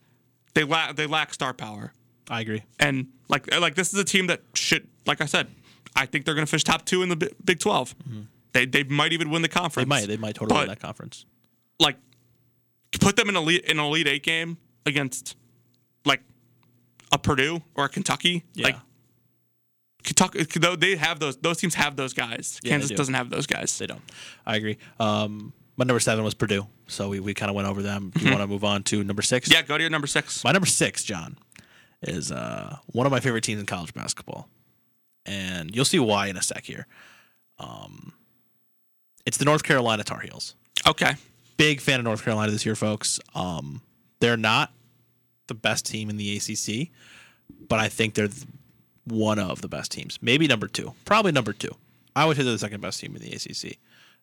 [0.53, 1.93] They lack they lack star power,
[2.29, 2.63] I agree.
[2.79, 5.47] and like like this is a team that should, like I said,
[5.95, 8.21] I think they're going to finish top two in the Bi- Big 12 mm-hmm.
[8.53, 9.85] They they might even win the conference.
[9.85, 11.25] They might, they might totally win that conference.
[11.79, 11.95] like
[12.99, 15.37] put them in elite in an elite eight game against
[16.05, 16.21] like
[17.11, 18.43] a Purdue or a Kentucky.
[18.53, 18.67] Yeah.
[18.67, 18.75] Like
[20.03, 20.43] Kentucky,
[20.75, 22.59] they have those those teams have those guys.
[22.63, 22.95] they Kansas do.
[22.95, 23.77] doesn't have those guys.
[23.77, 24.01] They don't.
[24.45, 24.77] I agree.
[24.99, 28.11] Um, my number seven was Purdue, so we, we kind of went over them.
[28.15, 29.51] Do you want to move on to number six?
[29.51, 30.43] Yeah, go to your number six.
[30.43, 31.37] My number six, John,
[32.01, 34.47] is uh, one of my favorite teams in college basketball,
[35.25, 36.87] and you'll see why in a sec here.
[37.57, 38.13] Um,
[39.25, 40.55] it's the North Carolina Tar Heels.
[40.87, 41.13] Okay.
[41.57, 43.19] Big fan of North Carolina this year, folks.
[43.35, 43.81] Um,
[44.19, 44.71] they're not
[45.47, 46.89] the best team in the ACC,
[47.67, 48.45] but I think they're th-
[49.05, 50.19] one of the best teams.
[50.21, 51.75] Maybe number two, probably number two.
[52.15, 53.77] I would say they're the second best team in the ACC.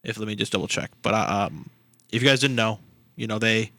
[0.05, 0.91] If let me just double check.
[1.03, 1.71] But uh, um,
[2.12, 2.79] if you guys didn't know,
[3.17, 3.73] you know they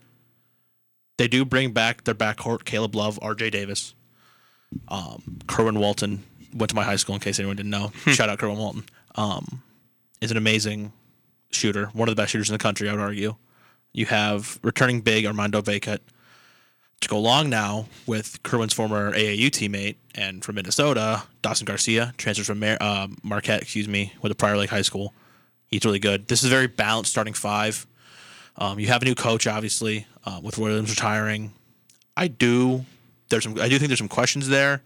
[1.18, 3.52] they do bring back their backcourt: Caleb Love, R.J.
[3.52, 3.94] Davis,
[4.88, 7.16] um, Kerwin Walton went to my high school.
[7.16, 8.84] In case anyone didn't know, shout out Kerwin Walton.
[9.16, 9.64] Um,
[10.22, 10.92] is an amazing
[11.52, 12.90] shooter, one of the best shooters in the country.
[12.90, 13.36] I would argue.
[13.94, 16.00] You have returning big Armando Bacot
[17.02, 22.48] to go along now with Kerwin's former AAU teammate and from Minnesota, Dawson Garcia, transfers
[22.48, 25.14] from Mar- uh, Marquette, excuse me, with a Prior Lake High School.
[25.68, 26.28] He's really good.
[26.28, 27.86] This is a very balanced starting five.
[28.58, 31.54] Um, you have a new coach, obviously, uh, with Williams retiring.
[32.18, 32.86] I do.
[33.30, 33.58] There's some.
[33.60, 34.82] I do think there's some questions there,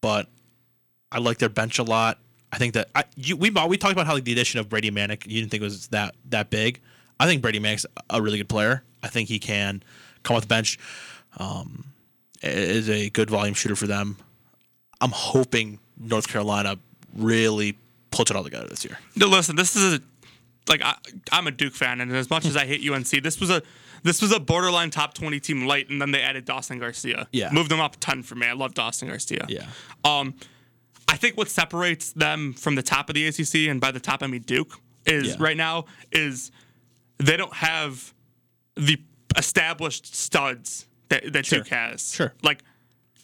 [0.00, 0.26] but
[1.12, 2.18] I like their bench a lot.
[2.50, 4.90] I think that I, you, we we talked about how like, the addition of Brady
[4.90, 6.80] Manek you didn't think it was that that big.
[7.20, 8.82] I think Brady Manek's a really good player.
[9.02, 9.82] I think he can
[10.22, 10.78] come off the bench.
[11.38, 11.84] Um,
[12.42, 14.16] is a good volume shooter for them.
[15.00, 16.78] I'm hoping North Carolina
[17.16, 17.76] really
[18.10, 18.98] puts it all together this year.
[19.16, 20.00] No, listen, this is a,
[20.68, 20.94] like I,
[21.32, 23.62] I'm a Duke fan, and as much as I hate UNC, this was a
[24.04, 27.26] this was a borderline top 20 team late, and then they added Dawson Garcia.
[27.32, 27.50] Yeah.
[27.52, 28.46] moved them up a ton for me.
[28.46, 29.44] I love Dawson Garcia.
[29.48, 29.66] Yeah.
[30.04, 30.34] Um,
[31.08, 34.22] I think what separates them from the top of the ACC, and by the top
[34.22, 35.36] I mean Duke, is Yeah.
[35.40, 36.52] right now is
[37.18, 38.14] they don't have
[38.76, 39.00] the
[39.36, 42.12] established studs that, that Duke has.
[42.14, 42.32] Sure.
[42.42, 42.62] Like,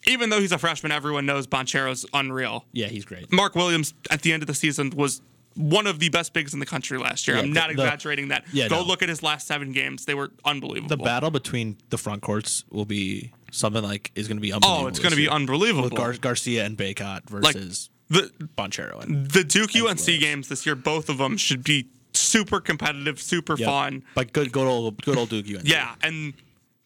[0.07, 2.65] even though he's a freshman, everyone knows Banchero's unreal.
[2.71, 3.31] Yeah, he's great.
[3.31, 5.21] Mark Williams at the end of the season was
[5.55, 7.37] one of the best bigs in the country last year.
[7.37, 8.43] Yeah, I'm not the- exaggerating that.
[8.51, 8.85] yeah, Go no.
[8.85, 10.89] look at his last seven games; they were unbelievable.
[10.95, 14.57] The battle between the front courts will be something like is going to be oh,
[14.57, 14.85] unbelievable.
[14.85, 15.83] oh, it's going to be unbelievable.
[15.85, 19.01] with Gar- Garcia and Bacot versus the Bonchero.
[19.01, 20.05] And, the Duke UNC Williams.
[20.05, 23.67] games this year, both of them should be super competitive, super Yep.
[23.67, 24.03] fun.
[24.13, 25.67] But good, good old, good old Duke UNC.
[25.67, 26.33] Yeah, and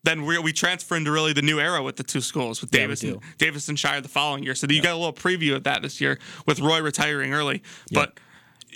[0.03, 2.81] then we we transfer into really the new era with the two schools with Yeah,
[2.81, 3.19] Davis and.
[3.37, 4.55] Davis and Scheyer the following year.
[4.55, 7.61] So you got a little preview of that this year with Roy retiring early.
[7.91, 8.19] But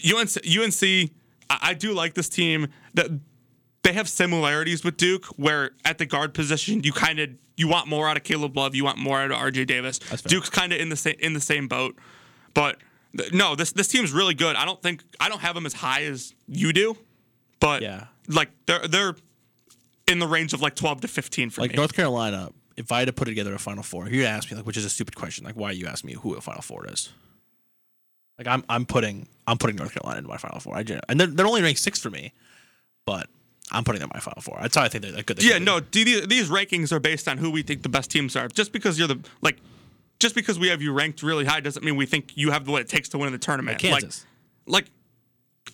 [0.04, 1.12] UNC UNC
[1.50, 3.08] I, I do like this team that
[3.84, 7.88] they have similarities with Duke where at the guard position you kind of you want
[7.88, 10.00] more out of Caleb Love, you want more out of RJ Davis.
[10.26, 11.96] Duke's kind of in the same in the same boat.
[12.54, 12.80] But
[13.18, 14.56] th- no, this this team's really good.
[14.56, 16.98] I don't think I don't have them as high as you do,
[17.60, 18.06] but Yeah.
[18.28, 19.16] like they're they're
[20.08, 21.78] in the range of like 12 to 15 for like me.
[21.78, 22.52] North Carolina.
[22.76, 24.86] If I had to put together a Final Four, you ask me like, which is
[24.86, 25.46] a stupid question.
[25.46, 27.12] Like, why you ask me who a Final Four is?
[28.39, 30.76] Like, I'm I'm putting I'm putting North Carolina into my Final Four.
[30.76, 32.34] I and they're, they're only ranked sixth for me,
[33.06, 33.28] but
[33.72, 34.58] I'm putting them in my Final Four.
[34.62, 35.38] That's how I think they're good.
[35.38, 38.36] they yeah, no, these, these rankings are based on who we think the best teams
[38.36, 38.48] are.
[38.48, 39.58] Just because you're the like
[40.20, 42.82] just because we have you ranked really high doesn't mean we think you have what
[42.82, 43.78] it takes to win in the tournament.
[43.78, 44.26] Kansas.
[44.66, 44.92] Like like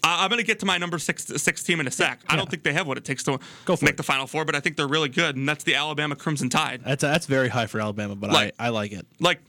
[0.04, 2.20] I'm going to get to my number six, six team in a sec.
[2.28, 3.98] I don't think they have what it takes to make it.
[3.98, 6.82] the Final Four, but I think they're really good, and that's the Alabama Crimson Tide.
[6.86, 9.06] That's that's very high for Alabama, but Like- I, I like it.
[9.20, 9.40] like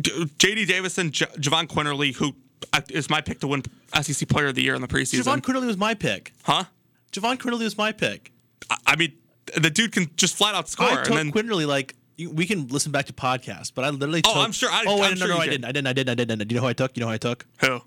[0.00, 0.64] J.D.
[0.66, 2.34] Davison, J- Jahvon Quinerly, who
[2.72, 3.62] uh, my pick to win
[4.00, 5.22] SEC Player of the Year in the preseason.
[5.22, 6.32] Jahvon Quinerly was my pick.
[6.44, 6.64] huh?
[7.12, 8.32] Jahvon Quinerly was my pick.
[8.70, 9.12] I- I mean,
[9.56, 10.86] the dude can just flat out score.
[10.88, 11.94] I took and then, Quinerly like
[12.30, 14.22] we can listen back to podcasts, but I literally.
[14.26, 15.50] Oh, I'm sure I- oh, wait, I'm no, sure no, you I did.
[15.50, 15.64] didn't.
[15.66, 15.86] I didn't.
[15.88, 16.10] I didn't.
[16.10, 16.48] I didn't.
[16.48, 16.96] Do you know who I took?
[16.96, 17.44] You know who I took?
[17.60, 17.80] who?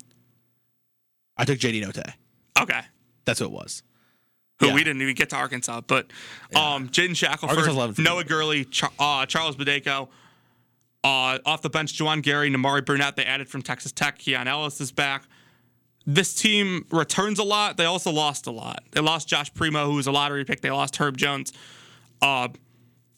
[1.38, 1.98] I took JD Note.
[2.60, 2.80] Okay.
[3.24, 3.82] That's who it was.
[4.60, 4.74] Who Yeah.
[4.74, 6.06] we didn't even get to Arkansas, but
[6.56, 8.24] um, Jaden Arkansas's 11 Shackelford, Noah.
[8.24, 10.08] Gurley, Char- uh, Charles Bediako,
[11.04, 13.14] uh, off the bench, Juwan Gary, Nimari Burnett.
[13.14, 14.18] They added from Texas Tech.
[14.18, 15.24] Keon Ellis is back.
[16.06, 17.76] This team returns a lot.
[17.76, 18.82] They also lost a lot.
[18.92, 20.60] They lost Josh Primo, who was a lottery pick.
[20.62, 21.52] They lost Herb Jones.
[22.20, 22.48] Uh,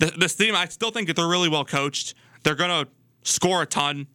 [0.00, 2.14] th- this team, I still think that they're really well coached.
[2.42, 2.87] They're gonna
[3.22, 4.09] score a ton.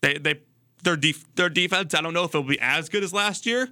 [0.00, 0.40] They they
[0.86, 1.92] their def- their defense.
[1.92, 3.68] I don't know if it'll be as good as last year,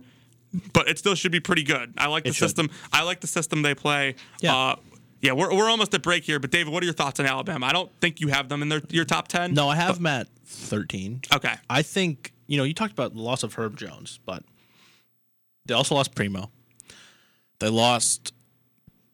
[0.74, 1.94] but it still should be pretty good.
[1.96, 2.68] I like the system.
[2.92, 4.16] I like the system they play.
[4.40, 4.54] Yeah.
[4.54, 4.76] Uh,
[5.22, 7.64] Yeah, we're, we're almost at break here, but David, what are your thoughts on Alabama?
[7.64, 9.54] I don't think you have them in their, your top 10.
[9.54, 11.22] No, I have them at 13.
[11.34, 11.54] Okay.
[11.70, 14.42] I think, you know, you talked about the loss of Herb Jones, but
[15.64, 16.50] they also lost Primo.
[17.60, 18.34] They lost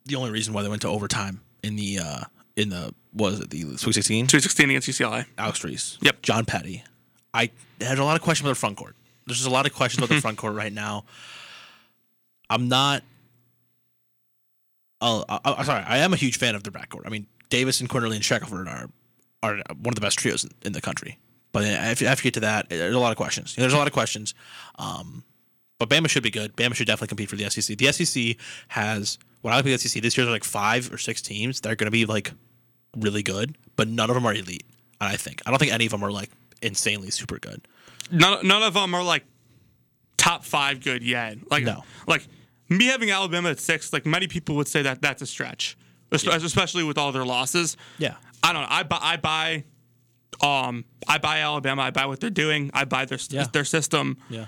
[0.07, 2.21] the only reason why they went to overtime in the uh
[2.57, 4.27] in the what was it, the Sweet 16?
[4.27, 5.27] 216 against UCLA.
[5.39, 5.97] Alex Reese.
[6.03, 6.23] Yep.
[6.23, 6.83] John Petty.
[7.33, 8.97] I had a lot of questions about the front court.
[9.27, 11.05] There's just a lot of questions about the front court right now.
[12.51, 13.03] I'm not.
[15.01, 15.85] I, I'm sorry.
[15.87, 17.07] I am a huge fan of their backcourt.
[17.07, 18.91] I mean, Davis and Cornelius and Shackelford are
[19.43, 21.19] are one of the best trios in, in the country.
[21.53, 23.55] But if, if you get to that, there's a lot of questions.
[23.57, 24.35] There's a lot of questions.
[24.79, 25.25] Um,
[25.79, 26.55] but Bama should be good.
[26.57, 27.77] Bama should definitely compete for the SEC.
[27.79, 28.37] The SEC
[28.69, 31.61] has when I look at the SEC this year, there's like five or six teams
[31.63, 32.33] that are going to be like
[32.97, 34.65] really good, but none of them are elite.
[35.01, 36.31] I think I don't think any of them are like
[36.63, 37.67] insanely super good.
[38.11, 39.25] None, none of them are like
[40.17, 41.39] top five good yet.
[41.51, 41.85] Like, No.
[42.07, 42.27] like
[42.69, 45.77] me having Alabama at six, like many people would say that that's a stretch,
[46.13, 47.77] Es- especially with all their losses.
[47.99, 48.15] Yeah.
[48.43, 48.69] I don't know.
[48.71, 49.65] I buy, I buy,
[50.41, 51.83] um, I buy Alabama.
[51.83, 52.71] I buy what they're doing.
[52.75, 53.47] I buy their Yeah.
[53.53, 54.17] their system.
[54.29, 54.47] Yeah.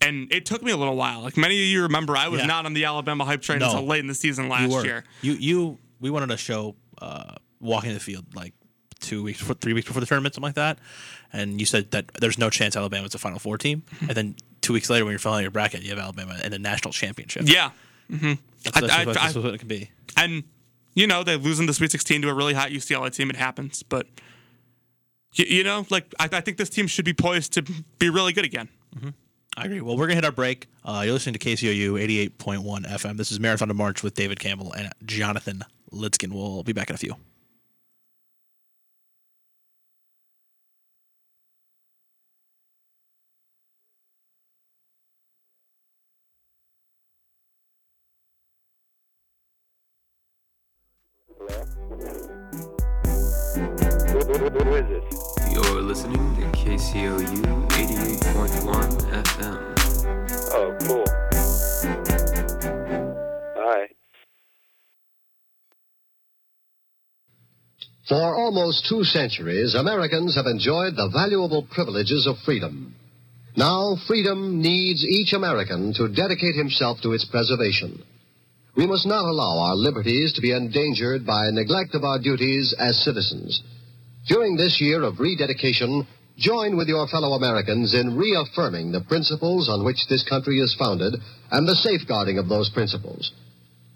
[0.00, 1.20] And it took me a little while.
[1.22, 2.46] Like many of you remember, I was Yeah.
[2.46, 3.66] not on the Alabama hype train No.
[3.66, 5.04] until late in the season last you year.
[5.22, 8.52] You you we wanted to show uh, walking the field like
[9.00, 10.78] two weeks, three weeks before the tournament, something like that.
[11.34, 13.82] And you said that there's no chance Alabama's a Final Four team.
[13.96, 14.08] Mm-hmm.
[14.08, 16.50] and then two weeks later, when you're filling out your bracket, you have Alabama in
[16.52, 17.42] the national championship.
[17.46, 17.70] Yeah,
[18.10, 18.32] mm-hmm.
[18.62, 19.90] that's, that's, I- what, I- that's I- what it can be.
[20.16, 20.44] and
[20.94, 23.28] you know they lose in the Sweet 16 to a really hot UCLA team.
[23.30, 24.06] It happens, but
[25.32, 27.62] you, you know, like I, I think this team should be poised to
[27.98, 28.68] be really good again.
[28.96, 29.08] Mm-hmm.
[29.56, 29.80] I agree.
[29.80, 30.68] Well, we're gonna hit our break.
[30.84, 33.16] Uh, you're listening to KCOU 88.1 FM.
[33.16, 36.32] This is Marathon to March with David Campbell and Jonathan Lidskin.
[36.32, 37.16] We'll be back in a few.
[51.94, 52.00] Who
[54.74, 55.04] is it?
[55.52, 58.90] You're listening to KCOU 88.1
[59.22, 59.60] FM.
[60.50, 61.04] Oh, cool.
[63.56, 63.86] Hi.
[68.08, 72.96] For almost two centuries, Americans have enjoyed the valuable privileges of freedom.
[73.56, 78.02] Now, freedom needs each American to dedicate himself to its preservation.
[78.76, 83.04] We must not allow our liberties to be endangered by neglect of our duties as
[83.04, 83.62] citizens.
[84.26, 86.06] During this year of rededication,
[86.36, 91.14] join with your fellow Americans in reaffirming the principles on which this country is founded
[91.52, 93.32] and the safeguarding of those principles.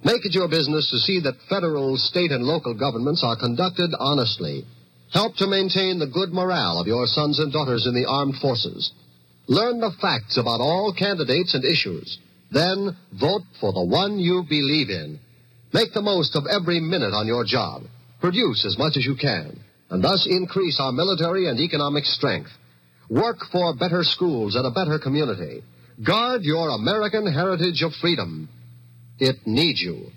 [0.04, 4.64] Make it your business to see that federal, state, and local governments are conducted honestly.
[5.12, 8.92] Help to maintain the good morale of your sons and daughters in the armed forces.
[9.48, 12.18] Learn the facts about all candidates and issues.
[12.50, 15.20] Then vote for the one you believe in.
[15.72, 17.82] Make the most of every minute on your job.
[18.20, 22.50] Produce as much as you can, and thus increase our military and economic strength.
[23.10, 25.62] Work for better schools and a better community.
[26.04, 28.48] Guard your American heritage of freedom.
[29.18, 30.10] It needs you.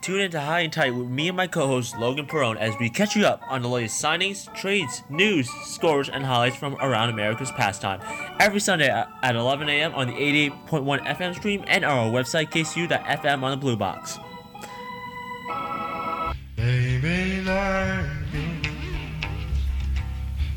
[0.00, 3.14] Tune into High and Tight with me and my co-host Logan Perone as we catch
[3.14, 8.00] you up on the latest signings, trades, news, scores, and highlights from around America's pastime.
[8.38, 9.94] Every Sunday at at 11 a.m.
[9.94, 14.18] on the 88.1 FM stream and our website kcu.fm on the Blue Box.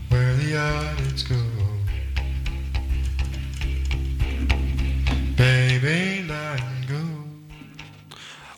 [0.10, 1.43] Where the go.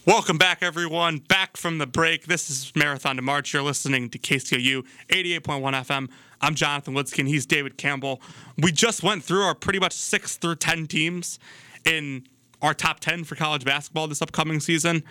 [0.07, 1.17] Welcome back, everyone.
[1.17, 2.27] Back from the break.
[2.27, 3.51] This is Marathon to March.
[3.51, 6.11] You're listening to KCOU 88.1 FM.
[6.39, 7.25] I'm Jonathan Woodskin.
[7.25, 8.21] He's David Campbell.
[8.55, 11.39] We just went through our pretty much six through 10 teams
[11.85, 12.27] in
[12.61, 15.03] our top 10 for college basketball this upcoming season.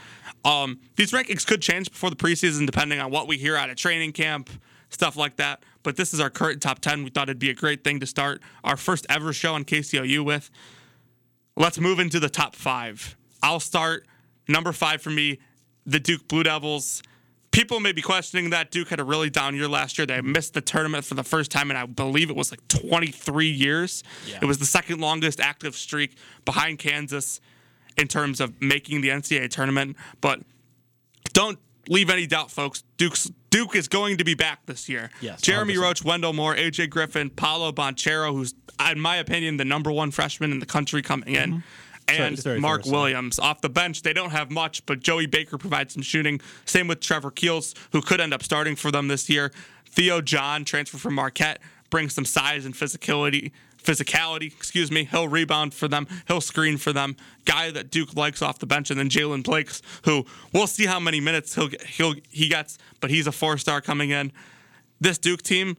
[0.44, 3.74] Um, these rankings could change before the preseason, depending on what we hear out of
[3.74, 4.48] training camp,
[4.90, 5.64] stuff like that.
[5.82, 7.02] But this is our current top 10.
[7.02, 10.24] We thought it'd be a great thing to start our first ever show on KCOU
[10.24, 10.52] with.
[11.56, 13.16] Let's move into the top five.
[13.42, 14.06] I'll start.
[14.48, 15.38] Number five for me,
[15.86, 17.02] the Duke Blue Devils.
[17.50, 20.06] People may be questioning that Duke had a really down year last year.
[20.06, 23.48] They missed the tournament for the first time, and I believe it was like 23
[23.48, 24.02] years.
[24.42, 27.40] It was the second longest active streak behind Kansas
[27.96, 29.96] in terms of making the NCAA tournament.
[30.20, 30.40] But
[31.32, 32.82] don't leave any doubt, folks.
[32.96, 35.10] Duke's Duke is going to be back this year.
[35.20, 35.80] Yes, Jeremy 100%.
[35.80, 38.52] Roach, Wendell Moore, AJ Griffin, Paolo Banchero, who's
[38.90, 41.62] in my opinion the number one freshman in the country coming in.
[41.93, 42.90] It's And very fair Mark say.
[42.90, 44.02] Williams off the bench.
[44.02, 46.40] They don't have much, but Joey Baker provides some shooting.
[46.64, 49.52] Same with Trevor Keels, who could end up starting for them this year.
[49.88, 53.52] Theo John, transfer from Marquette, brings some size and physicality
[53.84, 55.04] physicality, excuse me.
[55.04, 56.06] He'll rebound for them.
[56.26, 57.16] He'll screen for them.
[57.44, 60.98] Guy that Duke likes off the bench, and then Jaylen Blakes, who we'll see how
[60.98, 64.32] many minutes he'll he'll he gets, but he's a four star coming in.
[65.00, 65.76] This Duke team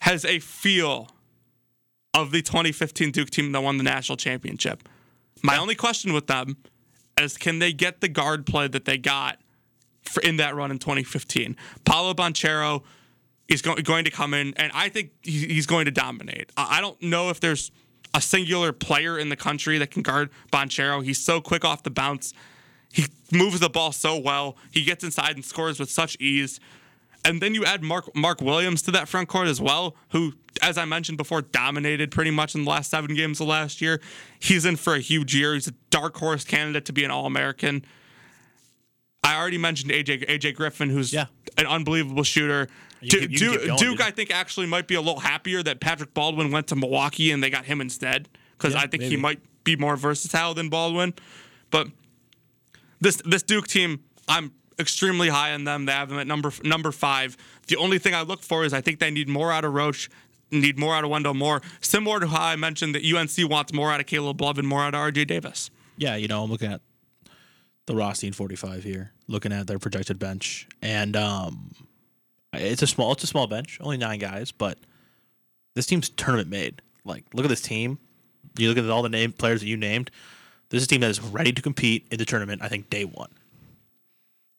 [0.00, 1.10] has a feel
[2.14, 4.88] of the 2015 Duke team that won the national championship.
[5.42, 6.56] My only question with them
[7.18, 9.38] is can they get the guard play that they got
[10.22, 11.56] in that run in 2015?
[11.84, 12.82] Paolo Banchero
[13.48, 16.52] is go- going to come in, and I think he's going to dominate.
[16.56, 17.70] I don't know if there's
[18.14, 21.04] a singular player in the country that can guard Banchero.
[21.04, 22.32] He's so quick off the bounce.
[22.92, 24.56] He moves the ball so well.
[24.70, 26.58] He gets inside and scores with such ease.
[27.24, 30.76] And then you add Mark Mark Williams to that front court as well, who, as
[30.78, 34.00] I mentioned before, dominated pretty much in the last seven games of last year.
[34.38, 35.54] He's in for a huge year.
[35.54, 37.84] He's a dark horse candidate to be an All American.
[39.22, 41.26] I already mentioned AJ AJ Griffin, who's Yeah.
[41.56, 42.68] an unbelievable shooter.
[43.00, 44.00] You Du- keep- you can Du- going, Duke.
[44.00, 47.42] I think, actually might be a little happier that Patrick Baldwin went to Milwaukee and
[47.42, 51.14] they got him instead because Yeah, I think he might be more versatile than Baldwin.
[51.70, 51.88] But
[53.00, 55.84] this this Duke team, I'm extremely high on them.
[55.84, 57.36] They have them at number number five.
[57.68, 60.08] The only thing I look for is I think they need more out of Roach,
[60.50, 61.62] need more out of Wendell Moore.
[61.80, 64.82] Similar to how I mentioned that UNC wants more out of Caleb Love and more
[64.82, 65.70] out of RJ Davis.
[65.96, 66.80] Yeah, you know, I'm looking at
[67.86, 71.72] the Rothstein 45 here, looking at their projected bench, and um,
[72.52, 74.78] it's a small, it's a small bench, only nine guys, but
[75.74, 76.82] this team's tournament made.
[77.04, 77.98] Like, look at this team.
[78.58, 80.10] You look at all the name players that you named.
[80.68, 82.62] This is a team that is ready to compete in the tournament.
[82.62, 83.30] I think day one,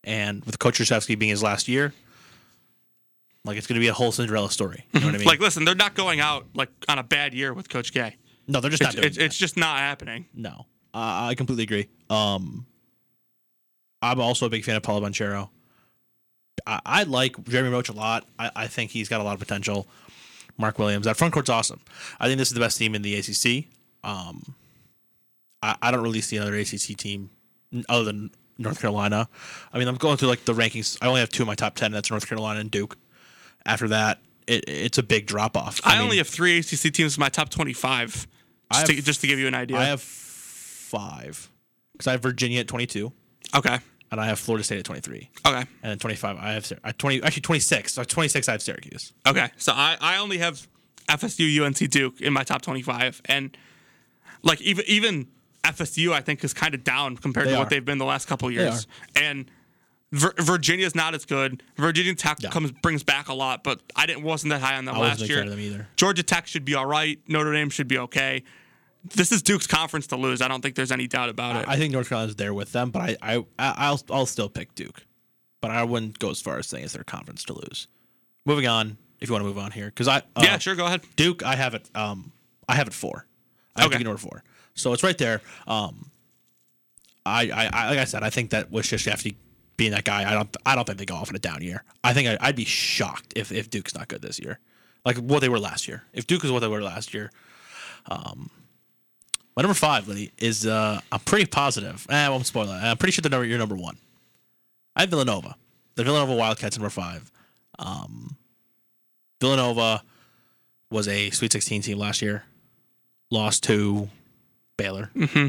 [0.04, 1.93] and with Coach Krzyzewski being his last year,
[3.45, 4.86] like it's going to be a whole Cinderella story.
[4.93, 5.27] You know what I mean?
[5.27, 8.15] Like, listen, they're not going out like on a bad year with Coach K.
[8.47, 9.23] no, they're just not It's, doing it's, that.
[9.25, 10.25] it's just not happening.
[10.34, 11.88] No, uh, I completely agree.
[12.10, 12.65] Um,
[14.01, 15.49] I'm also a big fan of Paolo Banchero.
[16.67, 18.25] I, I like Jeremy Roach a lot.
[18.38, 19.88] I, I think he's got a lot of potential.
[20.58, 21.80] Mark Williams, that front court's awesome.
[22.19, 23.65] I think this is the best team in the ACC.
[24.04, 24.54] Um,
[25.63, 27.30] I, I don't really see another ACC team
[27.89, 29.27] other than North Carolina.
[29.73, 30.97] I mean, I'm going through like the rankings.
[31.01, 31.91] I only have two in my top ten.
[31.91, 32.97] That's North Carolina and Duke.
[33.65, 35.80] After that, it, it's a big drop off.
[35.84, 38.28] I, only have three ACC teams in my top 25.
[38.69, 39.78] I Just, to, just to give you an idea.
[39.78, 41.50] I have five
[41.93, 43.12] because I have Virginia at 22
[43.56, 43.80] okay.
[44.12, 45.30] and I have Florida State at 23.
[45.45, 45.58] Okay.
[45.58, 47.93] And then 25, I have I uh, 20, actually 26.
[47.93, 49.13] So 26, I have Syracuse.
[49.28, 49.50] Okay.
[49.58, 50.67] So I, I only have
[51.08, 53.21] FSU, UNC, Duke in my top 25.
[53.26, 53.56] And
[54.43, 55.28] like even even
[55.63, 58.28] FSU, I think, is kind of down compared They to what they've been the last
[58.28, 58.88] couple of years.
[59.15, 59.50] And
[60.12, 61.63] Vir- Virginia's not as good.
[61.78, 64.95] Virginia Tech comes brings back a lot, but I didn't wasn't that high on them
[64.95, 65.88] I last year.
[65.95, 67.19] Georgia Tech should be all right.
[67.28, 68.43] Notre Dame should be okay.
[69.15, 70.41] This is Duke's conference to lose.
[70.41, 71.67] I don't think there's any doubt about it.
[71.67, 75.06] I think North Carolina's there with them, but I, I, I'll, I'll still pick Duke.
[75.60, 77.88] But I wouldn't go as far as saying it's their conference to lose.
[78.45, 80.76] Moving on, if you want to move on here, because I uh, yeah, sure.
[80.76, 81.02] Go ahead.
[81.15, 81.89] Duke, I have it.
[81.95, 82.32] Um,
[82.67, 83.26] I have it four.
[83.76, 83.97] I have Okay.
[83.97, 84.43] Duke at number four,
[84.74, 85.41] so it's right there.
[85.67, 86.10] Um,
[87.26, 89.36] I, I, I like I said, I think that with Krzyzewski
[89.82, 91.84] being that guy, I don't, I don't think they go off in a down year.
[92.04, 94.60] I think I, I'd be shocked if if Duke's not good this year,
[95.04, 96.04] like what they were last year.
[96.13, 97.32] If Duke is what they were last year,
[98.06, 98.52] um,
[99.58, 102.06] my number five, Liddy, is uh, I'm pretty positive.
[102.12, 102.84] Eh, I won't spoil that.
[102.84, 103.98] I'm pretty sure the number you're number one.
[104.96, 105.56] I have Villanova,
[105.96, 107.32] the Villanova Wildcats number five.
[107.80, 108.38] Um,
[109.39, 110.04] Villanova
[110.91, 112.44] was a Sweet 16 team last year,
[113.32, 114.10] lost to
[114.78, 115.10] Baylor.
[115.15, 115.48] Mm-hmm.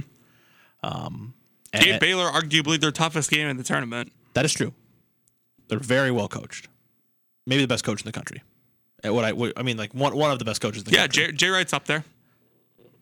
[0.82, 1.34] Um,
[1.74, 4.10] and- Gave Baylor arguably their toughest game in the tournament.
[4.34, 4.72] That is true.
[5.68, 6.68] They're very well coached,
[7.46, 8.42] maybe the best coach in the country.
[9.04, 10.92] At what I, what, I mean, like one one of the best coaches in the
[10.92, 11.26] Yeah, country.
[11.28, 12.04] Jay, Jay Wright's up there.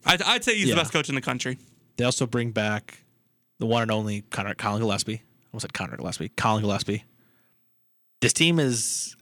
[0.06, 0.74] I'd, I'd say he's Yeah.
[0.74, 1.58] the best coach in the country.
[1.96, 3.04] They also bring back
[3.58, 5.16] the one and only Connor Colin Gillespie.
[5.16, 6.30] I almost said Connor Gillespie.
[6.30, 7.04] Colin Gillespie.
[8.20, 9.16] This team is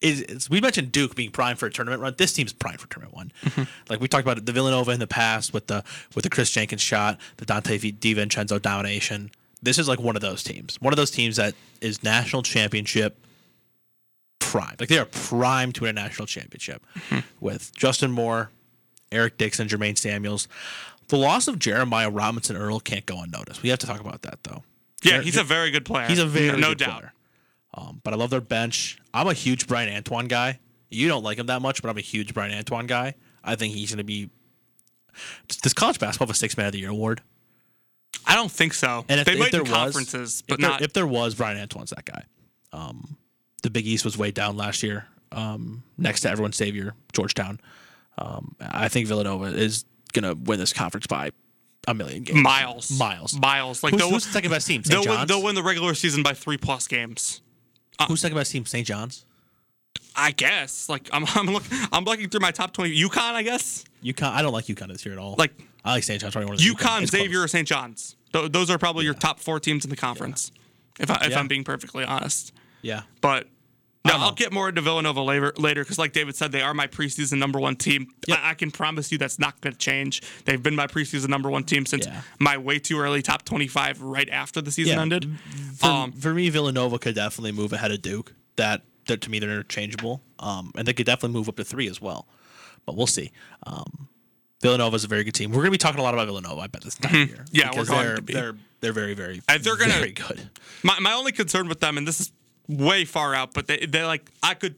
[0.00, 2.14] is, we mentioned Duke being primed for a tournament run.
[2.18, 3.32] This team's primed for tournament one.
[3.44, 3.62] Mm-hmm.
[3.90, 5.82] Like we talked about the Villanova in the past with the
[6.14, 9.30] with the Kris Jenkins shot, the Donte DiVincenzo domination.
[9.62, 10.76] This is like one of those teams.
[10.80, 13.24] One of those teams that is national championship
[14.38, 14.76] prime.
[14.78, 17.18] Like they are primed to win a national championship Mm-hmm.
[17.40, 18.50] with Justin Moore,
[19.12, 20.48] Eric Dixon, Jermaine Samuels.
[21.08, 23.62] The loss of Jeremiah Robinson Earl can't go unnoticed.
[23.62, 24.62] We have to talk about that though.
[25.02, 26.06] Yeah, Jer- he's a very good player.
[26.08, 26.98] He's a very no good doubt.
[26.98, 27.12] player.
[27.74, 28.98] Um, but I love their bench.
[29.14, 30.58] I'm a huge Bryan Antoine guy.
[30.90, 33.14] You don't like him that much, but I'm a huge Bryan Antoine guy.
[33.44, 34.30] I think he's going to be.
[35.62, 37.20] Does college basketball have a Six Man of the Year award?
[38.28, 39.04] I don't think so.
[39.08, 40.82] And if, they if might there was, conferences, but if there, not.
[40.82, 42.24] if there was, Bryan Antoine's that guy.
[42.72, 43.16] Um,
[43.62, 45.06] the Big East was way down last year.
[45.32, 47.58] Um, next to everyone's savior, Georgetown.
[48.18, 51.30] Um, I think Villanova is going to win this conference by
[51.86, 52.42] a million games.
[52.42, 53.38] miles, Miles.
[53.38, 53.82] miles.
[53.82, 54.82] Like Who's, they'll, who's the second best team?
[54.84, 55.08] they'll St.
[55.08, 55.28] win, John's.
[55.28, 57.40] they'll win the regular season by three plus games.
[58.06, 58.66] Who's second best team?
[58.66, 58.86] St.
[58.86, 59.24] John's.
[60.14, 60.88] I guess.
[60.88, 61.62] Like I'm I'm look,
[61.92, 62.94] I'm looking through my top twenty.
[63.00, 63.84] UConn, I guess.
[64.04, 64.32] UConn.
[64.32, 65.34] I don't like UConn this year at all.
[65.38, 65.54] Like-
[65.84, 66.20] I like St.
[66.20, 66.32] John's.
[66.34, 67.22] Probably one of the UConn, It's close.
[67.22, 67.66] Xavier, or St.
[67.66, 68.16] John's.
[68.32, 70.52] Th- those are probably your top four teams in the conference.
[71.00, 71.38] If I, if Yeah.
[71.38, 72.52] I'm being perfectly honest.
[72.82, 73.02] Yeah.
[73.20, 73.46] But
[74.04, 74.14] no.
[74.16, 77.38] I'll get more into Villanova later later because, like David said, they are my preseason
[77.38, 78.08] number one team.
[78.26, 78.38] Yep.
[78.42, 80.22] I, I can promise you that's not going to change.
[80.44, 82.22] They've been my preseason number one team since Yeah.
[82.38, 85.02] my way too early top 25 right after the season Yeah.
[85.02, 85.30] ended.
[85.76, 88.34] For, Um, for me, Villanova could definitely move ahead of Duke.
[88.56, 90.22] That, that to me, they're interchangeable.
[90.38, 92.26] Um, and they could definitely move up to three as well.
[92.86, 93.32] But we'll see.
[93.66, 94.08] Um,
[94.60, 95.50] Villanova is a very good team.
[95.50, 97.26] We're going to be talking a lot about Villanova, I bet, this time year.
[97.26, 97.42] Mm-hmm.
[97.52, 98.32] Yeah, we're going they're, to be.
[98.34, 100.48] They're, they're very, very, And they're gonna- very good.
[100.82, 102.32] my, my only concern with them, and this is
[102.68, 104.74] way far out, but they they like I could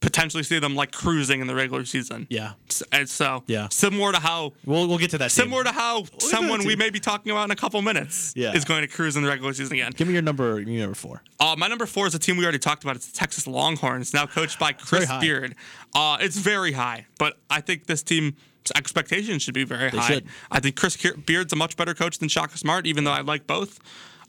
[0.00, 2.26] potentially see them like cruising in the regular season.
[2.28, 2.52] Yeah.
[2.92, 3.68] And so Yeah.
[3.70, 5.30] similar to how We'll, we'll get to that.
[5.30, 5.44] team.
[5.44, 8.52] similar to how someone that we may be talking about in a couple minutes Yeah.
[8.52, 9.92] is going to cruise in the regular season again.
[9.96, 11.22] Give me your number, your number four.
[11.40, 12.96] Uh, my number four is a team we already talked about.
[12.96, 15.10] It's the Texas Longhorns, now coached by Chris.
[15.22, 15.54] Beard.
[15.94, 18.34] Uh, it's very high, but I think this team's
[18.76, 20.06] expectations should be very high.
[20.14, 20.26] should.
[20.50, 20.96] I think Chris
[21.26, 23.80] Beard's a much better coach than Shaka Smart, even though I like both.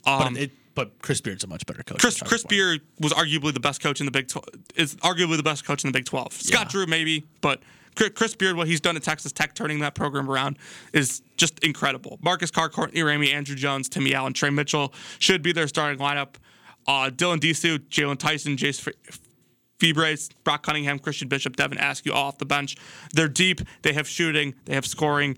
[0.03, 1.99] But, Um, it, but Chris Beard's a much better coach.
[1.99, 4.45] Chris Chris Beard was arguably the best coach in the Big Twelve.
[4.75, 6.33] Is arguably the best coach in the Big Twelve.
[6.33, 6.71] Scott Yeah.
[6.71, 7.61] Drew maybe, but
[7.95, 10.57] Chris- Chris Beard, what he's done at Texas Tech, turning that program around,
[10.93, 12.19] is just incredible.
[12.21, 16.35] Marcus Carr, Courtney Ramey, Andrew Jones, Timmy Allen, Tre Mitchell should be their starting lineup.
[16.87, 18.85] Uh, Dylan Disu, Jaylon Tyson, Jase
[19.81, 22.75] F- Febres, Brock Cunningham, Christian Bishop, Devin Askew all off the bench.
[23.13, 23.61] They're deep.
[23.81, 24.55] They have shooting.
[24.65, 25.37] They have scoring.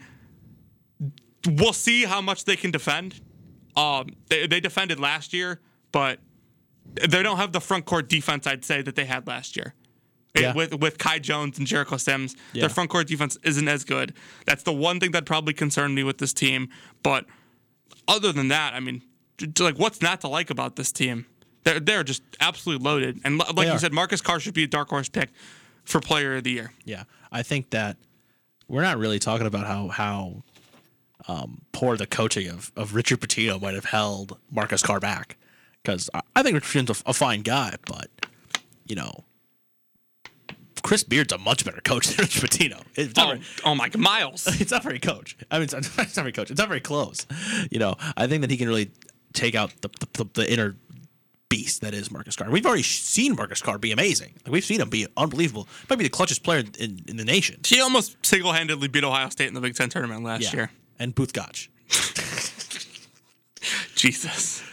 [1.48, 3.22] We'll see how much they can defend.
[3.76, 5.62] Um, they, they defended last year,
[5.92, 6.20] but
[7.08, 9.74] they don't have the front court defense I'd say that they had last year.
[10.38, 10.54] Yeah.
[10.54, 12.62] with with Kai Jones and Jericho Sims, Yeah.
[12.62, 14.14] their front court defense isn't as good.
[14.46, 16.70] That's the one thing that probably concerned me with this team.
[17.02, 17.26] But
[18.08, 19.02] other than that, I mean,
[19.60, 21.26] like what's not to like about this team?
[21.68, 23.20] They're they're just absolutely loaded.
[23.24, 23.80] And li- like They you are.
[23.80, 25.30] said, Marcus Carr should be a dark horse pick
[25.84, 26.72] for Player of the Year.
[26.86, 27.98] Yeah, I think that
[28.68, 30.44] we're not really talking about how how
[31.28, 35.36] um, poor the coaching of, of Richard Pitino might have held Marcus Carr back,
[35.84, 38.10] because I, I think Richard Pitino's a, a fine guy, but
[38.86, 39.26] you know,
[40.84, 42.82] Chris Beard's a much better coach than Richard Pitino.
[42.96, 44.48] It's Oh, very, oh my God, Miles.
[44.62, 45.36] it's not very coach.
[45.52, 46.50] I mean, it's not, it's not very coach.
[46.52, 47.26] It's not very close.
[47.72, 48.92] You know, I think that he can really
[49.34, 50.76] take out the the, the, the inner
[51.50, 52.50] beast that is Marcus Carr.
[52.50, 54.34] We've already seen Marcus Carr be amazing.
[54.46, 55.68] Like, we've seen him be unbelievable.
[55.90, 57.60] Might be the clutchest player in, in the nation.
[57.66, 60.72] He almost single handedly beat Ohio State in the Big Ten tournament last year.
[61.00, 61.70] And Booth Gotch.
[63.96, 64.64] Jesus.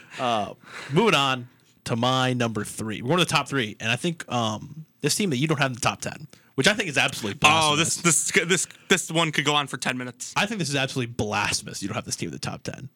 [0.92, 1.48] Moving on
[1.84, 3.02] to my number three.
[3.02, 5.58] We're going to the top three, and I think um, this team that you don't
[5.58, 9.10] have in the top ten, which I think is absolutely Oh, this this this this
[9.10, 10.32] one could go on for ten minutes.
[10.36, 11.82] I think this is absolutely blasphemous.
[11.82, 12.88] You don't have this team in the top ten.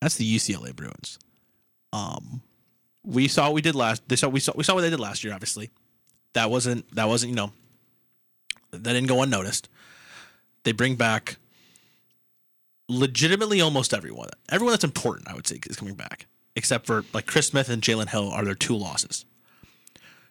[0.00, 1.18] That's the UCLA Bruins.
[1.92, 2.42] Um,
[3.10, 4.08] we saw what we did last.
[4.08, 5.34] They saw we saw we saw what they did last year.
[5.34, 5.70] Obviously,
[6.34, 7.52] that wasn't that wasn't you know
[8.70, 9.68] that didn't go unnoticed.
[10.62, 11.36] They bring back
[12.88, 14.28] legitimately almost everyone.
[14.50, 17.82] Everyone that's important, I would say, is coming back, except for like Chris Smith and
[17.82, 19.24] Jalen Hill are their two losses.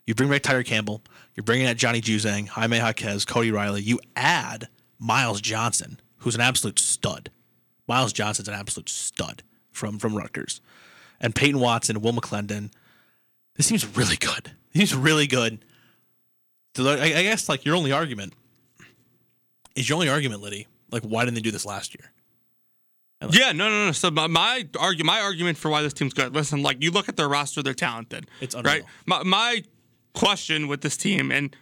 [0.05, 1.03] You bring back Tyger Campbell.
[1.35, 3.81] You're bringing out Johnny Juzang, Jaime Jaquez, Cody Riley.
[3.81, 4.67] You add
[4.97, 7.29] Myles Johnson, who's an absolute stud.
[7.87, 10.61] Myles Johnson's an absolute stud from from Rutgers,
[11.19, 12.71] and Peyton Watson, and Will McClendon.
[13.55, 14.51] This team's really good.
[14.71, 15.59] He's really good.
[16.77, 18.33] I, I guess like your only argument
[19.75, 20.67] is your only argument, Liddy.
[20.91, 22.11] Like, why didn't they do this last year?
[23.31, 23.91] Yeah, no, no, no.
[23.91, 26.33] So my, my argue, my argument for why this team's good.
[26.33, 28.27] Listen, like you look at their roster, they're talented.
[28.39, 28.73] It's unreal.
[28.73, 28.83] right.
[29.05, 29.63] My, my
[30.13, 31.53] question with this team, and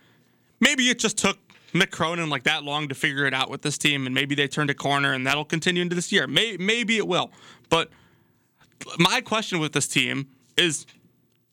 [0.60, 1.40] maybe it just took
[1.74, 4.48] Mick Cronin like that long to figure it out with this team, and maybe they
[4.48, 6.28] turned a corner, and that'll continue into this year.
[6.28, 7.32] May, maybe it will,
[7.70, 7.90] but
[9.00, 10.86] my question with this team is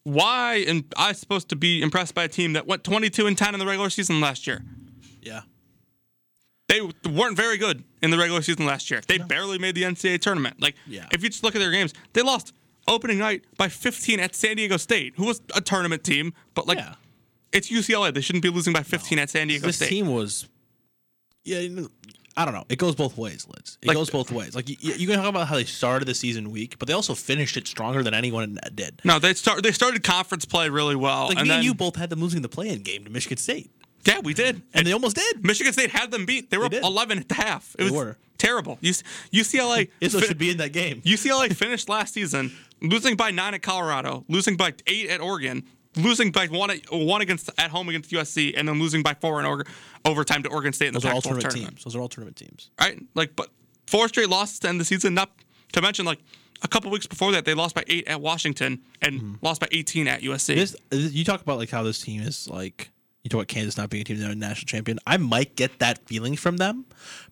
[0.05, 3.55] why am I supposed to be impressed by a team that went 22 and 10
[3.55, 4.63] in the regular season last year?
[5.23, 5.43] Yeah.
[6.69, 9.01] they weren't very good in the regular season last year.
[9.07, 10.61] They barely made the NCAA tournament.
[10.61, 11.07] Like, Yeah.
[11.13, 12.53] if you just look at their games, they lost
[12.89, 16.79] opening night by 15 at San Diego State, who was a tournament team, but like,
[16.79, 16.95] Yeah.
[17.53, 18.11] it's UCLA.
[18.13, 19.89] They shouldn't be losing by 15 at San Diego This State.
[19.91, 20.49] team was,
[21.45, 21.69] yeah.
[22.37, 22.65] I don't know.
[22.69, 23.79] It goes both ways, Liz.
[23.81, 24.55] It Like- goes both ways.
[24.57, 27.15] Like you, you can talk about how they started the season weak, but they also
[27.15, 29.01] finished it stronger than anyone did.
[29.05, 29.63] no, they start.
[29.63, 32.21] They started conference play really well, Like and me then and you both had them
[32.21, 33.71] losing the play-in game to Michigan State,
[34.05, 34.63] yeah, we did.
[34.75, 35.45] and they almost did.
[35.45, 36.51] Michigan State had them beat.
[36.51, 36.85] They were They up did.
[36.85, 37.77] 11 at the half.
[37.79, 38.17] It was were.
[38.37, 38.79] terrible.
[39.33, 41.03] UCLA Izzo should be in that game.
[41.03, 45.63] UCLA finished last season losing by nine at Colorado, losing by eight at Oregon,
[45.97, 49.41] losing by one at, one against at home against USC, and then losing by four
[49.41, 49.69] in Org-
[50.05, 51.75] overtime to Oregon State in the Those are all tournament tournament.
[51.77, 51.85] teams.
[51.85, 52.71] Those are all tournament teams.
[52.81, 53.01] Right?
[53.15, 53.51] Like, but
[53.87, 55.15] four straight losses to end the season.
[55.15, 55.31] Not
[55.73, 56.19] to mention, like
[56.63, 59.35] a couple weeks before that, they lost by eight at Washington and mm-hmm.
[59.43, 60.55] lost by 18 at USC.
[60.55, 62.91] This you talk about like how this team is like
[63.25, 64.99] you talk about Kansas not being a team that are a national champion.
[65.07, 66.85] I might get that feeling from them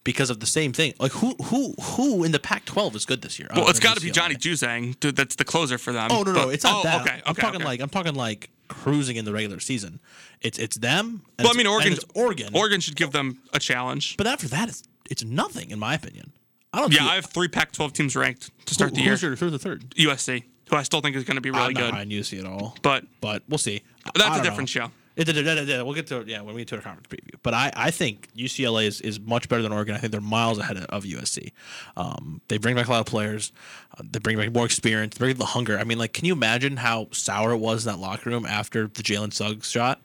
[0.04, 0.94] because of the same thing.
[0.98, 3.48] Like who who who in the Pac-12 is good this year?
[3.54, 4.98] well, it's got to be Johnny Juzang.
[5.00, 6.08] Dude, that's the closer for them.
[6.10, 7.02] Oh no no, But- it's not oh, that.
[7.02, 7.22] Okay, okay.
[7.26, 7.64] I'm talking okay.
[7.64, 10.00] like I'm talking like cruising in the regular season.
[10.40, 11.22] It's it's them.
[11.38, 11.98] Well, I it's- mean, and Oregon.
[12.14, 12.56] Oregon.
[12.56, 14.16] Oregon should give them a challenge.
[14.16, 16.32] But after that, it's it's nothing in my opinion.
[16.72, 16.92] I don't.
[16.94, 19.10] Yeah, I have three Pac-12 teams ranked to start who, the year.
[19.10, 19.90] who's your who's the third?
[19.90, 22.38] USC, who I still think is going to be really I'm not good, on UC
[22.38, 22.76] at all.
[22.80, 23.82] but but we'll see.
[24.14, 24.86] that's a different know.
[24.86, 24.90] show.
[25.16, 27.34] We'll get to yeah when we get to a conference preview.
[27.42, 29.94] But I, I think UCLA is, is much better than Oregon.
[29.94, 31.52] I think they're miles ahead of, of USC.
[31.96, 33.52] Um, they bring back a lot of players.
[33.96, 35.16] Uh, they bring back more experience.
[35.16, 35.78] They bring the hunger.
[35.78, 38.84] I mean, like, can you imagine how sour it was in that locker room after
[38.86, 40.00] the Jalen Suggs shot?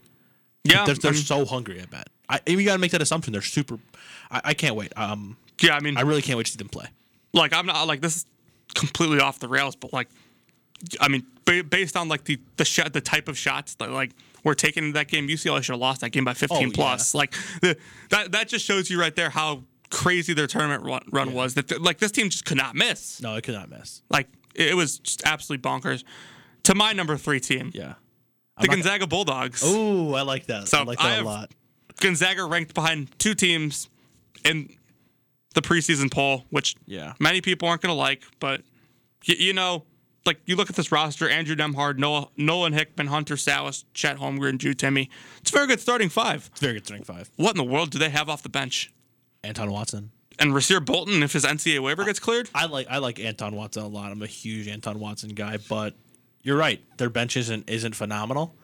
[0.64, 1.80] Yeah, They're, they're so hungry.
[1.80, 2.08] I bet.
[2.28, 3.32] I you got to make that assumption.
[3.32, 3.78] They're super.
[4.30, 4.92] I, I can't wait.
[4.96, 5.74] Um, yeah.
[5.74, 6.86] I mean, I really can't wait to see them play.
[7.32, 8.26] like I'm not like this is
[8.74, 10.08] completely off the rails, but like,
[11.00, 14.10] I mean, based on like the the shot, the type of shots that like
[14.48, 16.68] were taken in that game, UCLA should have lost that game by 15 Oh, yeah.
[16.74, 17.14] plus.
[17.14, 17.32] Like
[17.62, 17.76] the,
[18.10, 21.54] that that just shows you right there how crazy their tournament run, run was.
[21.54, 23.22] That like this team just could not miss.
[23.22, 24.02] No, it could not miss.
[24.10, 26.02] Like it, it was just absolutely bonkers.
[26.64, 27.94] To my number three team, Yeah.
[28.60, 29.62] the Gonzaga Bulldogs.
[29.64, 30.68] Oh, I like that.
[30.68, 31.50] So I like I that have- a lot.
[32.00, 33.88] Gonzaga ranked behind two teams
[34.44, 34.68] in
[35.54, 37.14] the preseason poll, which Yeah.
[37.18, 38.22] many people aren't going to like.
[38.38, 38.60] But
[39.26, 39.84] y- you know,
[40.28, 44.56] like you look at this roster: Andrew Nembhard, Noah, Nolan Hickman, Hunter Sallis, Chet Holmgren,
[44.58, 45.08] Drew Timme.
[45.40, 46.48] It's a very good starting five.
[46.52, 47.30] It's very good starting five.
[47.36, 48.92] What in the world do they have off the bench?
[49.42, 50.10] Anton Watson.
[50.40, 53.82] And Rasir Bolton, if his NCAA waiver gets cleared, I like I like Anton Watson
[53.82, 54.12] a lot.
[54.12, 55.94] I'm a huge Anton Watson guy, but
[56.42, 56.80] you're right.
[56.98, 58.54] Their bench isn't isn't phenomenal.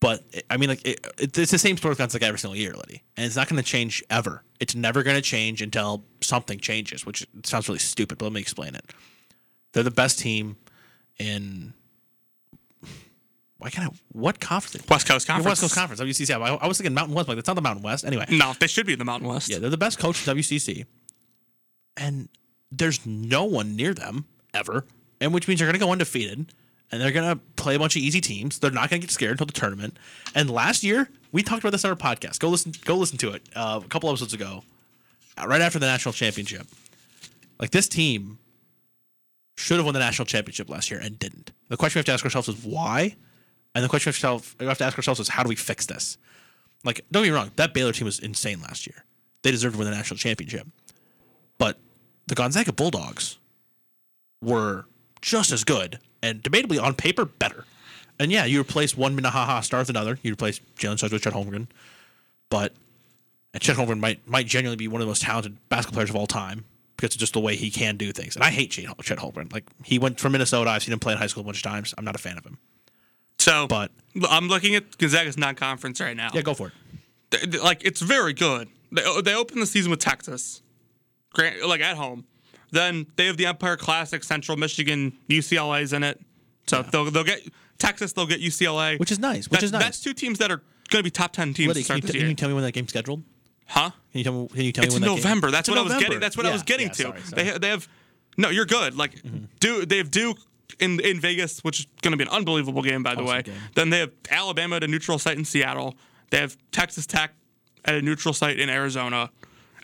[0.00, 2.72] But I mean, like it, it- it's the same sport guns like every single year,
[2.74, 4.42] Liddy, and it's not going to change ever.
[4.60, 8.18] It's never going to change until something changes, which sounds really stupid.
[8.18, 8.84] But let me explain it.
[9.72, 10.56] They're the best team
[11.22, 11.74] in.
[13.58, 13.96] Why can't I?
[14.10, 14.86] What conference?
[14.88, 15.46] West Coast Conference.
[15.46, 16.00] West Coast Conference.
[16.00, 16.34] WCC.
[16.34, 18.04] I, I was thinking Mountain West, but it's not the Mountain West.
[18.04, 19.48] Anyway, no, they should be in the Mountain West.
[19.48, 20.84] yeah, they're the best coach in WCC,
[21.96, 22.28] and
[22.72, 24.84] there's no one near them ever,
[25.20, 26.52] and which means they're going to go undefeated,
[26.90, 28.58] and they're going to play a bunch of easy teams.
[28.58, 29.96] They're not going to get scared until the tournament.
[30.34, 32.40] And last year, we talked about this on our podcast.
[32.40, 34.64] Go listen, go listen to it uh, a couple episodes ago,
[35.46, 36.66] right after the national championship.
[37.60, 38.38] Like this team
[39.56, 41.52] should have won the national championship last year and didn't.
[41.68, 43.16] The question we have to ask ourselves is why,
[43.74, 44.12] and the question
[44.60, 46.18] we have to ask ourselves is how do we fix this?
[46.84, 49.04] Like, don't get me wrong, that Baylor team was insane last year.
[49.42, 50.66] They deserved to win the national championship.
[51.58, 51.78] But
[52.26, 53.38] the Gonzaga Bulldogs
[54.40, 54.86] were
[55.20, 57.64] just as good and debatably on paper better.
[58.18, 60.18] And yeah, you replace one Minnehaha star with another.
[60.22, 61.66] You replace Jalen Suggs with Chet Holmgren.
[62.50, 62.72] But
[63.54, 66.16] and Chet Holmgren might might genuinely be one of the most talented basketball players of
[66.16, 66.64] all time
[67.02, 68.36] because of just the way he can do things.
[68.36, 69.52] And I hate Chet Chet Holmgren.
[69.52, 70.70] Like he went from Minnesota.
[70.70, 71.92] I've seen him play in high school a bunch of times.
[71.98, 72.58] I'm not a fan of him.
[73.38, 73.90] So, But-
[74.30, 76.28] I'm looking at Gonzaga's non-conference right now.
[76.32, 76.72] Yeah, go for
[77.32, 77.60] it.
[77.62, 78.68] like it's very good.
[78.92, 80.62] They oh, they open the season with Texas,
[81.32, 82.24] Grant, like at home.
[82.70, 86.20] Then they have the Empire Classic, Central Michigan, UCLA's in it.
[86.68, 87.40] So they'll they'll get
[87.78, 89.48] Texas, they'll get UCLA, Which is nice.
[89.50, 89.82] Which That- is nice.
[89.82, 92.02] That's two teams that are going to be top ten teams to can, you start
[92.02, 92.22] this t- year.
[92.24, 93.24] can you tell me when that game's scheduled?
[93.72, 93.90] Huh?
[94.12, 94.48] Can you tell me?
[94.48, 95.50] Can you tell It's me when that November.
[95.50, 96.04] That's It's what I was November.
[96.06, 96.20] getting.
[96.20, 97.02] That's what I was getting yeah, to.
[97.02, 97.22] sorry, sorry.
[97.22, 97.36] Mm-hmm.
[97.36, 97.88] They ha- they have
[98.36, 98.48] no.
[98.50, 98.96] You're good.
[98.96, 99.20] Like
[99.60, 100.38] Duke, they have Duke
[100.80, 103.42] in in Vegas, which is going to be an unbelievable game, by the way.
[103.42, 103.54] game.
[103.74, 105.94] Then they have Alabama at a neutral site in Seattle.
[106.30, 107.32] They have Texas Tech
[107.84, 109.30] at a neutral site in Arizona,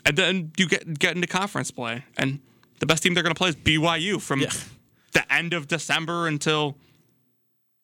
[0.05, 2.05] and then you get get into conference play.
[2.17, 2.39] And
[2.79, 4.51] the best team they're going to play is BYU from Yeah.
[5.13, 6.77] the end of December until.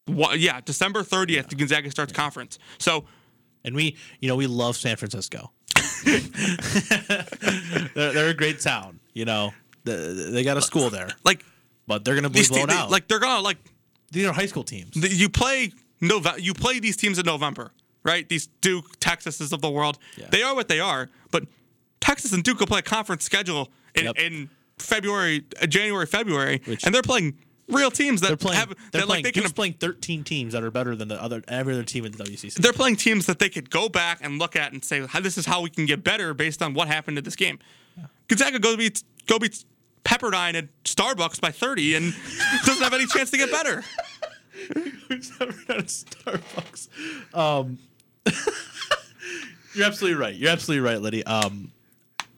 [0.07, 2.59] What, yeah, December 30th, Gonzaga starts conference.
[2.77, 3.05] So
[3.63, 5.51] And we, you know, we love San Francisco.
[7.93, 8.99] they're, they're a great town.
[9.13, 9.95] You know, they,
[10.31, 11.43] they got a school there, like
[11.87, 12.89] but they're gonna be blown te- out.
[12.91, 13.57] like they're gonna like
[14.11, 14.91] these are high school teams.
[14.91, 15.71] the- you play
[16.01, 17.71] Nove- you play these teams in November,
[18.03, 18.27] right?
[18.27, 19.97] These Duke, Texases of the world.
[20.17, 20.27] Yeah.
[20.29, 21.45] They are what they are, but
[22.01, 24.19] Texas and Duke will play a conference schedule in, Yep.
[24.19, 27.37] in February, uh, January, February, Which- and they're playing
[27.67, 28.59] real teams that They're playing.
[28.59, 29.23] have they're that playing.
[29.23, 29.49] like they can.
[29.51, 32.55] Playing 13 teams that are better than the other every other team in the WCC.
[32.55, 35.45] They're playing teams that they could go back and look at and say, this is
[35.45, 37.59] how we can get better based on what happened in this game."
[38.27, 39.63] Gonzaga go beat go beat
[40.03, 42.13] Pepperdine at Starbucks by 30 and
[42.65, 43.83] doesn't have any chance to get better.
[45.07, 46.87] Who's ever at Starbucks?
[47.35, 47.77] Um,
[49.75, 50.35] you're absolutely right.
[50.35, 51.25] You're absolutely right, Liddy.
[51.25, 51.71] Um,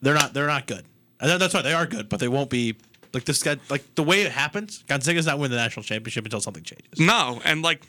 [0.01, 0.33] they're not.
[0.33, 0.85] They're not good.
[1.19, 1.63] That's right.
[1.63, 2.75] They are good, but they won't be
[3.13, 3.57] like this guy.
[3.69, 6.99] Like the way it happens, Gonzaga's not winning the national championship until something changes.
[6.99, 7.81] No, and like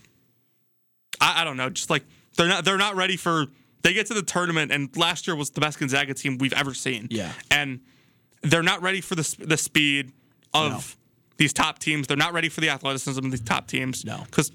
[1.21, 2.05] I, I don't know, just like
[2.37, 3.47] they're not they're not ready for
[3.83, 6.75] they get to the tournament and last year was the best Gonzaga team we've ever
[6.75, 7.09] seen.
[7.11, 7.33] Yeah.
[7.51, 7.81] And
[8.43, 10.13] they're not ready for the the speed
[10.55, 10.97] of
[11.37, 12.07] these top teams.
[12.07, 14.05] They're not ready for the athleticism of these top teams.
[14.05, 14.23] No.
[14.27, 14.51] because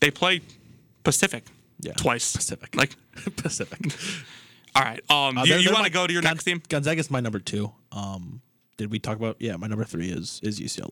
[0.00, 0.40] they play
[1.04, 1.44] Pacific
[1.80, 1.92] Yeah.
[1.94, 2.34] twice.
[2.36, 2.74] Pacific.
[2.76, 2.90] Like,
[3.36, 3.78] Pacific.
[4.76, 5.00] all right.
[5.10, 6.62] Um, Uh, you, you want to go to your Gon- next team?
[6.68, 7.72] Gonzaga's my number two.
[7.92, 8.40] Um,
[8.80, 9.36] did we talk about?
[9.38, 10.90] Yeah, my number three is is UCLA.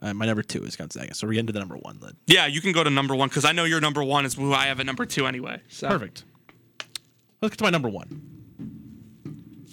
[0.00, 1.14] Uh, my number two is Gonzaga.
[1.14, 2.12] So we're getting to the number one then.
[2.26, 4.54] Yeah, you can go to number one because I know your number one is who
[4.54, 5.60] I have at number two anyway.
[5.68, 5.88] So.
[5.88, 6.24] Perfect.
[7.42, 8.08] Let's get to my number one.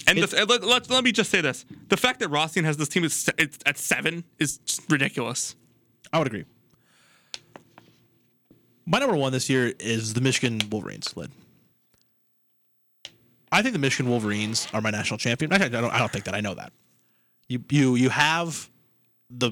[0.06, 2.90] And the, let, let, let me just say this: the fact that Rothstein has this
[2.90, 5.56] team is it's at seven is ridiculous.
[6.12, 6.44] I would agree.
[8.86, 11.16] My number one this year is the Michigan Wolverines.
[11.16, 11.32] Lid.
[13.54, 15.54] I think the Michigan Wolverines are my national champion.
[15.54, 16.36] I don't, I don't think that.
[16.36, 16.74] I know that.
[17.48, 18.70] You you you have
[19.30, 19.52] the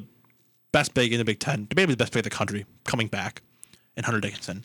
[0.71, 3.41] best big in the Big Ten, maybe the best big in the country, coming back,
[3.95, 4.63] in Hunter Dickinson,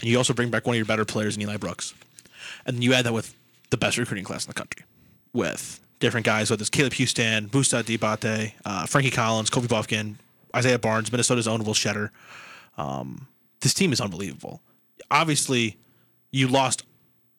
[0.00, 1.94] and you also bring back one of your better players in Eli Brooks,
[2.66, 3.34] and you add that with
[3.70, 4.84] the best recruiting class in the country,
[5.32, 10.16] with different guys, whether it's Caleb Houston, Moussa Diabate, uh, Frankie Collins, Kobe Bufkin,
[10.54, 12.10] Isaiah Barnes, Minnesota's own Will Tschetter.
[12.76, 13.28] Um,
[13.60, 14.60] this team is unbelievable.
[15.10, 15.76] Obviously,
[16.30, 16.84] you lost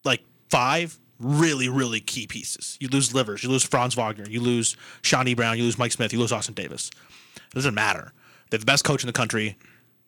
[0.04, 2.78] like five really, really key pieces.
[2.80, 6.14] You lose Livers, you lose Franz Wagner, you lose Chaundee Brown, you lose Mike Smith,
[6.14, 6.92] you lose Austin Davis.
[7.36, 8.14] It doesn't matter.
[8.50, 9.58] They have the best coach in the country.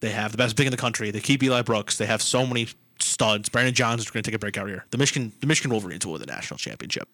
[0.02, 1.12] They have the best big in the country.
[1.12, 1.98] They keep Eli Brooks.
[1.98, 2.68] They have so many
[3.00, 3.50] studs.
[3.50, 4.86] Brandon Johns is going to take a break out here.
[4.92, 7.08] The Michigan, the Michigan Wolverines will win the national championship.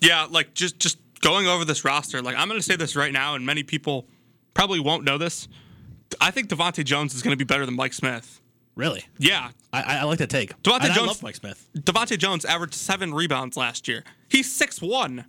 [0.00, 3.12] Yeah, like just just going over this roster, like I'm going to say this right
[3.12, 4.06] now, and many people
[4.54, 5.48] probably won't know this.
[6.20, 8.40] I think DeVante' Jones is going to be better than Mike Smith.
[8.76, 10.50] Really, Yeah, I, I like that take.
[10.62, 11.68] DeVante' And I Jones- love Mike Smith.
[11.76, 14.04] DeVante' Jones averaged seven rebounds last year.
[14.28, 15.24] He's six one.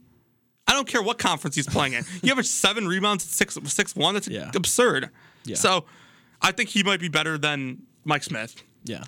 [0.68, 2.06] I don't care what conference he's playing in.
[2.24, 4.14] You average seven rebounds, at six six one.
[4.14, 4.52] That's Yeah.
[4.56, 5.10] absurd.
[5.44, 5.56] Yeah.
[5.56, 5.86] So,
[6.42, 8.64] I think he might be better than Mike Smith.
[8.86, 9.04] Yeah,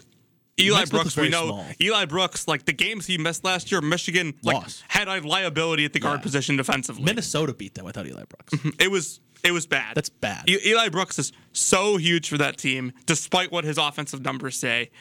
[0.60, 1.66] Eli Brooks, we know small.
[1.82, 4.84] Eli Brooks, like the games he missed last year, Michigan like Lost.
[4.88, 6.24] had a liability at the guard Yeah.
[6.24, 7.04] position defensively.
[7.04, 8.54] Minnesota beat them without Eli Brooks.
[8.54, 8.70] Mm-hmm.
[8.80, 9.96] It was it was bad.
[9.96, 10.48] That's bad.
[10.50, 14.92] E- Eli Brooks is so huge for that team, despite what his offensive numbers say.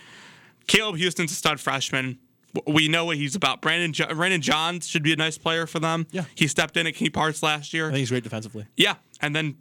[0.66, 2.18] Caleb Houston's a stud freshman.
[2.66, 3.61] We know what he's about.
[3.62, 6.07] Brandon jo- Brandon Johns should be a nice player for them.
[6.12, 6.24] Yeah.
[6.34, 7.86] he stepped in at key parts last year.
[7.86, 8.66] I think he's great defensively.
[8.76, 9.57] Yeah, and then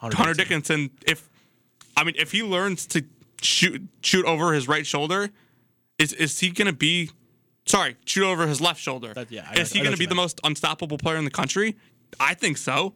[0.00, 0.90] Hunter Dickinson.
[1.06, 1.28] If
[1.96, 3.04] I mean, if he learns to
[3.44, 5.30] shoot shoot over his right shoulder,
[5.98, 7.10] is is he going to be?
[7.66, 9.12] Sorry, shoot over his left shoulder.
[9.14, 11.30] That- yeah, know- is he going to be you the most unstoppable player in the
[11.30, 11.76] country?
[12.18, 12.94] I think so.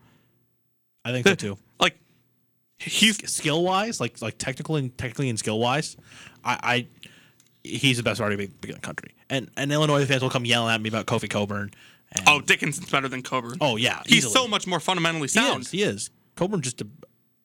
[1.04, 1.58] I think so too.
[1.80, 1.98] Like
[2.78, 5.96] he's Skill wise, like like technical and technically and skill wise,
[6.44, 6.86] I, I
[7.62, 9.14] he's the best big in the country.
[9.30, 11.70] And and Illinois fans will come yelling at me about Kofi Cockburn.
[12.12, 13.58] And, oh Dickinson's better than Cockburn.
[13.60, 14.32] oh yeah, he's easily.
[14.34, 15.62] so much more fundamentally He sound.
[15.62, 15.70] is.
[15.70, 16.10] He is.
[16.34, 16.86] Cockburn's just a,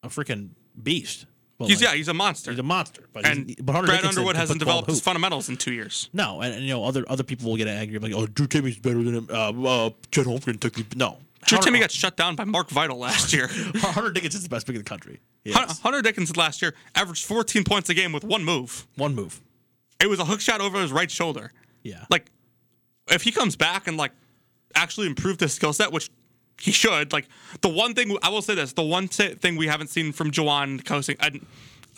[0.04, 0.49] a freaking
[0.82, 1.26] beast.
[1.62, 2.51] Well, He's like, yeah, he's a monster.
[2.51, 3.07] he's a monster.
[3.14, 5.47] But and but Hunter Brad Dickinson Underwood hasn't put the ball in developed his fundamentals
[5.49, 6.09] in two years.
[6.12, 8.80] No, and, and, you know other other people will get angry like, oh, Drew Timme's
[8.80, 9.28] better than him.
[9.30, 11.18] Uh, uh, Chet Holmgren took the no.
[11.45, 13.47] Drew Hunter- Timme got shut down by Mark Vital last year.
[13.76, 15.20] Hunter Dickinson's the best pick in the country.
[15.47, 18.88] Hunter Dickinson last year averaged 14 points a game with one move.
[18.95, 19.41] One move.
[19.99, 21.51] It was a hook shot over his right shoulder.
[21.84, 22.05] Yeah.
[22.09, 22.32] Like,
[23.09, 24.12] if he comes back and like
[24.76, 26.09] actually improved his skill set, which
[26.62, 27.28] he should, like
[27.62, 30.32] the one thing I will say this: the one t- thing we haven't seen from
[30.32, 31.32] Juwan coaching, a,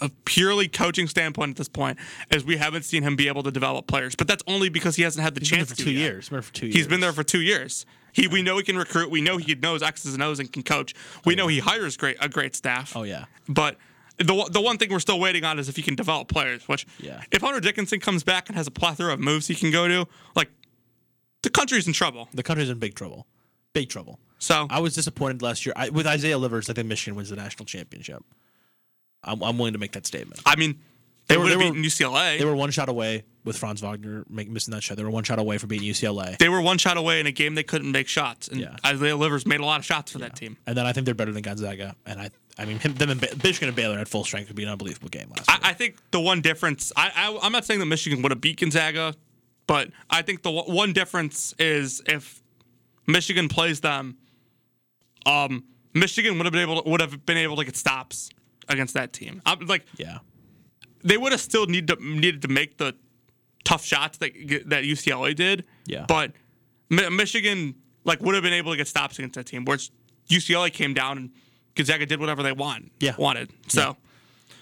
[0.01, 1.97] a purely coaching standpoint at this point,
[2.32, 4.16] is we haven't seen him be able to develop players.
[4.16, 5.99] But that's only because he hasn't had the He's chance for to two yet.
[5.99, 6.30] years.
[6.30, 6.76] He's been there for two years.
[6.76, 7.86] He's been there for two years.
[8.14, 9.09] He, we know he can recruit.
[9.09, 10.93] We know he knows X's and O's and can coach.
[11.26, 12.95] We oh, know he hires great a great staff.
[12.95, 13.26] Oh yeah.
[13.49, 13.78] But
[14.20, 16.68] the one- the one thing we're still waiting on is if he can develop players.
[16.68, 17.22] Which, Yeah.
[17.32, 20.07] if Hunter Dickinson comes back and has a plethora of moves he can go to,
[20.36, 20.49] like
[21.41, 22.30] the country's in trouble.
[22.34, 23.26] The country's in big trouble.
[23.74, 24.20] Big trouble.
[24.44, 26.70] So I was disappointed last year I, with Isaiah Livers.
[26.70, 28.22] I think Michigan wins the national championship.
[29.24, 30.41] I'm, I'm willing to make that statement.
[30.46, 30.80] I mean,
[31.28, 32.38] they, They were- would have they were- beaten UCLA.
[32.39, 34.98] They were one shot away with Franz Wagner make, missing that shot.
[34.98, 36.38] They were one shot away from beating UCLA.
[36.39, 38.76] They were one shot away in a game they couldn't make shots, and Yeah.
[38.86, 40.58] Isaiah Livers made a lot of shots for that team.
[40.68, 41.96] And then I think they're better than Gonzaga.
[42.06, 44.58] And I, I mean, him, them and ba- Michigan and Baylor at full strength would
[44.58, 45.58] be an unbelievable game last year.
[45.64, 48.41] I, I think the one difference, I, I, I'm not saying that Michigan would have
[48.41, 49.14] beat Gonzaga,
[49.68, 52.41] but I think the one difference is if
[53.08, 54.18] Michigan plays them,
[55.26, 55.63] um,
[55.93, 58.30] Michigan would have been able to, would have been able to get stops
[58.69, 59.41] against that team.
[59.45, 60.19] I'm, like yeah.
[61.03, 62.95] they would have still need to needed to make the
[63.63, 64.34] tough shots that
[64.67, 65.65] that UCLA did.
[65.86, 66.05] Yeah.
[66.07, 66.32] But
[66.89, 69.91] Mi- Michigan like would have been able to get stops against that team, whereas
[70.30, 71.32] UCLA came down and
[71.76, 72.91] Gonzaga did whatever they want.
[72.99, 73.15] Yeah.
[73.17, 73.51] wanted.
[73.67, 73.97] So.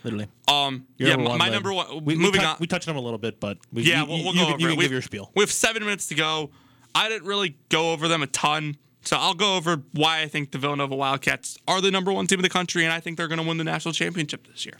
[0.04, 0.28] Literally.
[0.48, 2.04] Um, yeah, number my, number one.
[2.04, 2.58] We, we moving on.
[2.60, 4.54] We touched on a little bit, but we, yeah, you, we'll, we'll you, go you,
[4.54, 5.30] over you can give your spiel.
[5.36, 6.50] We have seven minutes to go.
[6.96, 10.52] I didn't really go over them a ton, so I'll go over why I think
[10.52, 13.28] the Villanova Wildcats are the number one team in the country, and I think they're
[13.28, 14.76] going to win the national championship this year.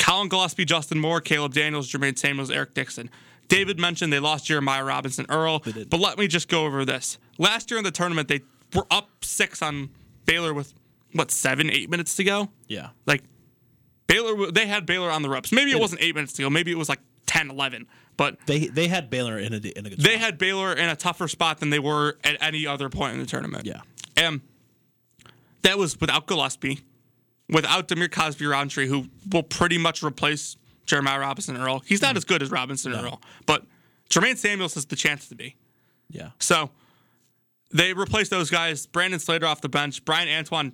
[0.00, 3.10] Colin Gillespie, Justin Moore, Caleb Daniels, Jermaine Samuels, Eric Dixon.
[3.48, 7.18] David mentioned they lost Jeremiah Robinson Earl, but let me just go over this.
[7.38, 8.42] Last year in the tournament, they
[8.74, 9.88] were up six on
[10.26, 10.74] Baylor with
[11.12, 12.50] what seven, eight minutes to go.
[12.66, 12.88] Yeah.
[13.06, 13.22] Like
[14.06, 15.52] Baylor, they had Baylor on the ropes.
[15.52, 16.50] Maybe it wasn't eight minutes to go.
[16.50, 17.86] Maybe it was like 10, 11.
[18.16, 20.20] But They they had Baylor in a in a good they spot.
[20.20, 23.26] had Baylor in a tougher spot than they were at any other point in the
[23.26, 23.64] tournament.
[23.64, 23.82] Yeah.
[24.16, 24.40] And
[25.62, 26.80] that was without Gillespie,
[27.48, 31.80] without Dhamir Cosby Roundtree, who will pretty much replace Jeremiah Robinson Earl.
[31.86, 33.64] He's not as good as Robinson Earl, but
[34.10, 35.54] Jermaine Samuels has the chance to be.
[36.10, 36.30] Yeah.
[36.40, 36.70] So
[37.70, 38.86] they replaced those guys.
[38.86, 40.04] Brandon Slater off the bench.
[40.04, 40.72] Bryan Antoine,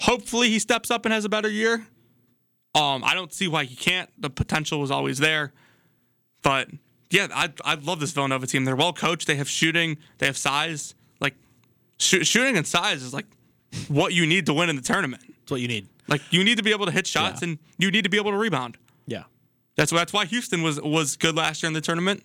[0.00, 1.86] hopefully he steps up and has a better year.
[2.74, 4.10] Um, I don't see why he can't.
[4.20, 5.52] The potential was always there.
[6.44, 6.68] But
[7.10, 8.64] yeah, I I love this Villanova team.
[8.64, 9.26] They're well coached.
[9.26, 9.96] They have shooting.
[10.18, 10.94] They have size.
[11.20, 11.34] Like
[11.98, 13.26] sh- shooting and size is like
[13.88, 15.22] what you need to win in the tournament.
[15.26, 15.88] That's what you need.
[16.06, 17.48] Like you need to be able to hit shots Yeah.
[17.48, 18.76] and you need to be able to rebound.
[19.06, 19.24] Yeah.
[19.76, 22.22] That's that's why Houston was was good last year in the tournament.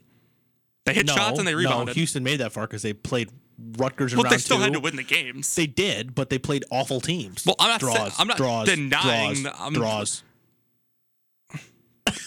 [0.86, 1.88] They hit shots and they rebounded.
[1.88, 1.94] No.
[1.94, 3.30] Houston made that far because they played
[3.78, 4.64] Rutgers in but round they still two.
[4.64, 5.54] had to win the games.
[5.56, 7.46] They did, but they played awful teams.
[7.46, 10.24] Well, I'm not saying- draws, I'm not draws, denying draws, I'm- draws.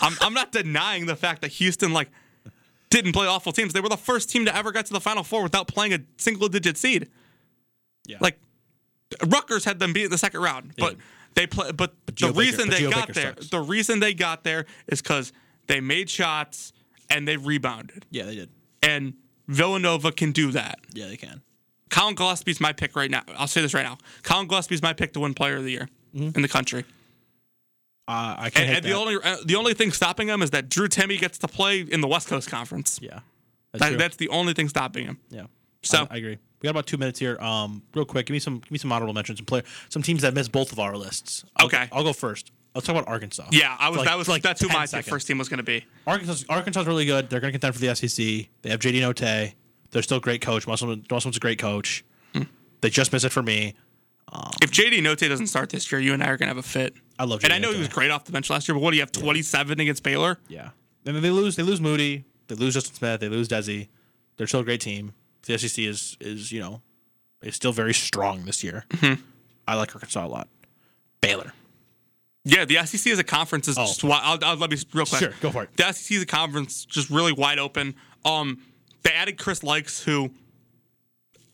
[0.01, 2.09] I'm, I'm not denying the fact that Houston like
[2.91, 3.73] didn't play awful teams.
[3.73, 6.01] They were the first team to ever get to the Final Four without playing a
[6.19, 7.09] single digit seed.
[8.07, 8.19] Yeah.
[8.21, 8.39] Like
[9.27, 10.99] Rutgers had them beat in the second round, but did.
[11.35, 11.73] they play.
[11.73, 13.49] But, the Baker- reason but they got Baker there, sucks.
[13.51, 15.33] the reason they got there is because
[15.67, 16.73] they made shots
[17.11, 18.07] and they rebounded.
[18.11, 18.51] yeah, they did.
[18.83, 19.15] And
[19.49, 20.79] Villanova can do that.
[20.93, 21.43] Yeah, they can.
[21.91, 23.23] Colin Gillespie's my pick right now.
[23.37, 23.99] I'll say this right now.
[24.23, 26.37] Colin Gillespie's my pick to win Player of the Year Mm-hmm.
[26.37, 26.85] in the country.
[28.09, 28.69] Uh, I can't.
[28.69, 31.39] And, and the only uh, the only thing stopping him is that Drew Timme gets
[31.39, 32.99] to play in the West Coast Conference.
[33.03, 33.21] yeah,
[33.73, 35.19] that's That- that's the only thing stopping him.
[35.31, 35.47] yeah.
[35.83, 36.39] So- I, I agree.
[36.61, 37.37] We got about two minutes here.
[37.41, 39.39] Um, real quick, give me some give me some honorable mentions.
[39.41, 41.45] Some player, some teams that missed both of our lists.
[41.57, 41.89] I'll, Okay.
[41.91, 42.53] I'll go first.
[42.75, 43.49] Let's talk about Arkansas.
[43.51, 43.99] Yeah, I was.
[43.99, 44.29] Like- that was.
[44.29, 45.09] like that's who my seconds.
[45.09, 45.85] first team was going to be.
[46.07, 47.29] Arkansas Arkansas's really good.
[47.31, 48.49] They're going to contend for the SEC.
[48.63, 49.55] They have JD Notae.
[49.91, 50.67] They're still a great coach.
[50.67, 52.05] Musselman, Musselman's a great coach.
[52.35, 52.43] Hmm.
[52.81, 53.75] They just missed it for me.
[54.63, 56.63] If JD Notae doesn't start this year, you and I are going to have a
[56.63, 56.95] fit.
[57.19, 58.91] I love And I know he was great off the bench last year, but what
[58.91, 59.13] do you have?
[59.13, 60.39] Twenty-seven against Baylor.
[60.49, 60.71] Yeah.
[61.05, 61.57] And then they lose.
[61.57, 62.25] They lose Moody.
[62.49, 63.21] They lose Justin Smith.
[63.21, 63.89] They lose Desi.
[64.37, 65.13] They're still a great team.
[65.47, 66.81] The SEC is is you know
[67.43, 68.85] is still very strong this year.
[68.91, 69.21] Mm-hmm.
[69.69, 70.49] I like Arkansas a lot.
[71.21, 71.53] Baylor.
[72.45, 74.01] Yeah, the SEC as a conference is just.
[74.01, 75.23] wi- I'll, I'll let me real quick.
[75.23, 75.27] Oh.
[75.27, 75.77] Sure, go for it.
[75.77, 77.95] The SEC as a conference just really wide open.
[78.25, 78.59] Um,
[79.03, 80.31] they added Chris Lykes, who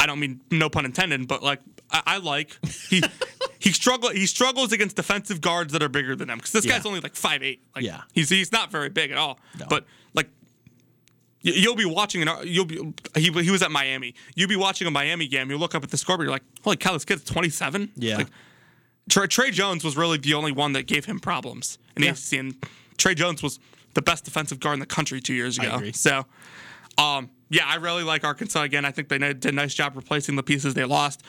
[0.01, 1.61] I don't mean no pun intended, but like
[1.91, 2.59] I, I like
[2.89, 3.03] he
[3.59, 6.73] he struggle he struggles against defensive guards that are bigger than him because this Yeah.
[6.77, 7.63] guy's only like five eight.
[7.75, 8.03] Like, Yeah.
[8.13, 9.39] he's he's not very big at all.
[9.59, 9.67] No.
[9.69, 9.85] But
[10.15, 10.29] like
[11.43, 14.15] you'll be watching an you'll be he, he was at Miami.
[14.35, 15.51] You'll be watching a Miami game.
[15.51, 16.27] You look up at the scoreboard.
[16.27, 17.93] You're like, holy cow, this kid's 27.
[17.97, 18.19] Yeah.
[18.19, 18.27] Like,
[19.09, 22.13] Trey, Tre Jones was really the only one that gave him problems in the Yeah.
[22.13, 22.67] ACC, and
[22.99, 23.59] Tre Jones was
[23.95, 25.91] the best defensive guard in the country two years ago.
[25.93, 26.27] So,
[26.99, 28.85] um, yeah, I really like Arkansas again.
[28.85, 31.23] I think they did a nice job replacing the pieces they lost.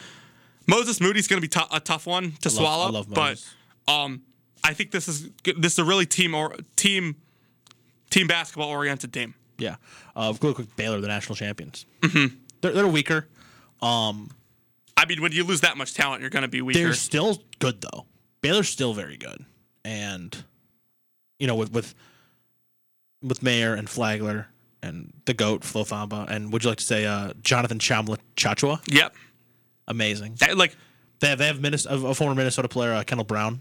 [0.69, 3.43] Moses Moody's going to be tou- a tough one to love- swallow, I love but
[3.87, 4.21] um,
[4.63, 7.15] I think this is this is a really team or team
[8.09, 9.33] team basketball oriented team.
[9.57, 9.75] Yeah.
[10.15, 11.85] Uh, real quick, Baylor, the national champions.
[12.01, 12.35] Mm-hmm.
[12.61, 13.27] They're they're weaker.
[13.81, 16.79] I mean, when you lose that much talent, you're going to be weaker.
[16.79, 18.05] They're still good though.
[18.41, 19.45] Baylor's still very good,
[19.85, 20.43] and
[21.39, 21.95] you know with with
[23.21, 24.47] with Mayer and Flagler
[24.81, 28.79] and the goat Flo Thamba and would you like to say uh, Jonathan Tchamwa Tchatchoua?
[28.87, 29.13] Yep.
[29.89, 30.35] Amazing.
[30.39, 30.75] That, like
[31.19, 33.59] They have they have Minnesota, a former Minnesota player, uh, Kendall Brown.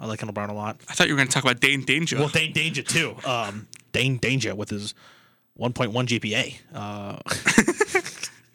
[0.00, 0.80] I like Kendall Brown a lot.
[0.88, 2.18] I thought you were going to talk about Dain Dainja.
[2.18, 3.16] Well, Dain Dainja too.
[3.28, 4.94] Um, Dain Dainja with his
[5.58, 6.54] 1.1 GPA.
[6.74, 7.18] Uh,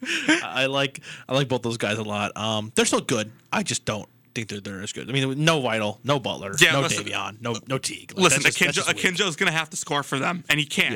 [0.44, 2.36] I like I like both those guys a lot.
[2.38, 3.32] Um, they're still good.
[3.52, 5.10] I just don't think they're, they're as good.
[5.10, 8.14] I mean, no Vital, no Butler, Yeah, no listen- Davion, no no Teague.
[8.16, 8.84] Like, Listen, just- Akinjo.
[8.94, 10.94] Akinjo's going to have to score for them, and he can.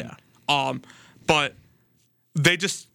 [0.49, 0.67] Yeah.
[0.69, 0.81] Um,
[1.25, 1.55] but
[2.35, 2.87] they just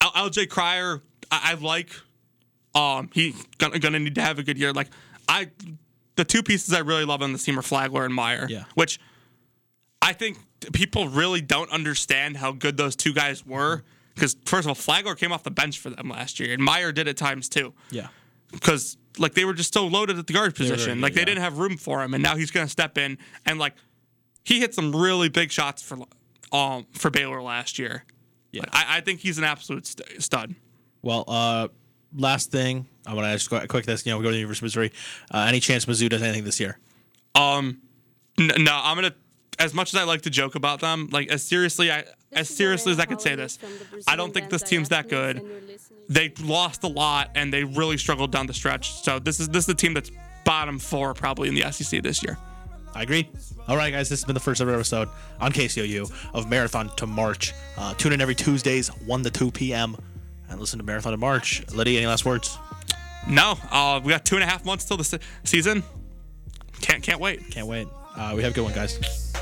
[0.00, 1.00] L- LJ Cryer,
[1.42, 1.90] I, I like.
[2.74, 4.72] Um, he gonna, gonna need to have a good year.
[4.72, 4.88] Like
[5.28, 5.50] I,
[6.16, 8.46] the two pieces I really love on this team are Flagler and Mayer.
[8.48, 8.64] Yeah.
[8.74, 8.98] Which
[10.02, 10.38] I think
[10.72, 13.84] people really don't understand how good those two guys were.
[14.14, 16.92] Because first of all, Flagler came off the bench for them last year, and Mayer
[16.92, 18.08] did at times too Yeah,
[18.52, 20.94] because like they were just so loaded at the guard were position.
[20.94, 21.26] good, like they yeah.
[21.26, 23.74] didn't have room for him, and now he's to step in and like
[24.44, 25.98] he hit some really big shots for
[26.52, 28.04] um for Baylor last year.
[28.52, 28.60] Yeah.
[28.60, 30.54] Like, I, I think he's an absolute st- stud.
[31.04, 31.68] Well, uh,
[32.16, 34.06] last thing I want to ask quick, quick this.
[34.06, 34.92] You know, we go to the University of Missouri.
[35.30, 36.78] Uh, any chance Mizzou does anything this year?
[37.34, 37.82] Um,
[38.38, 39.14] n- no, I'm gonna.
[39.58, 42.90] As much as I like to joke about them, like as seriously, I as seriously
[42.90, 43.58] as I could say this,
[44.08, 45.42] I don't think this team's that good.
[46.08, 49.02] They lost a lot and they really struggled down the stretch.
[49.02, 50.10] So this is this is the team that's
[50.44, 52.36] bottom four probably in the SEC this year.
[52.94, 53.28] I agree.
[53.68, 55.08] All right, guys, this has been the first ever episode
[55.40, 57.52] on KCOU of Marathon to March.
[57.76, 59.96] Uh, tune in every Tuesdays, 1 to 2 p.m.
[60.54, 61.62] and listen to Marathon to March.
[61.72, 62.56] Liddy, any last words?
[63.28, 65.82] No, uh, we got two and a half months till the se- season.
[66.80, 67.50] Can't can't wait.
[67.50, 67.88] Can't wait.
[68.16, 69.32] Uh, we have a good one, guys.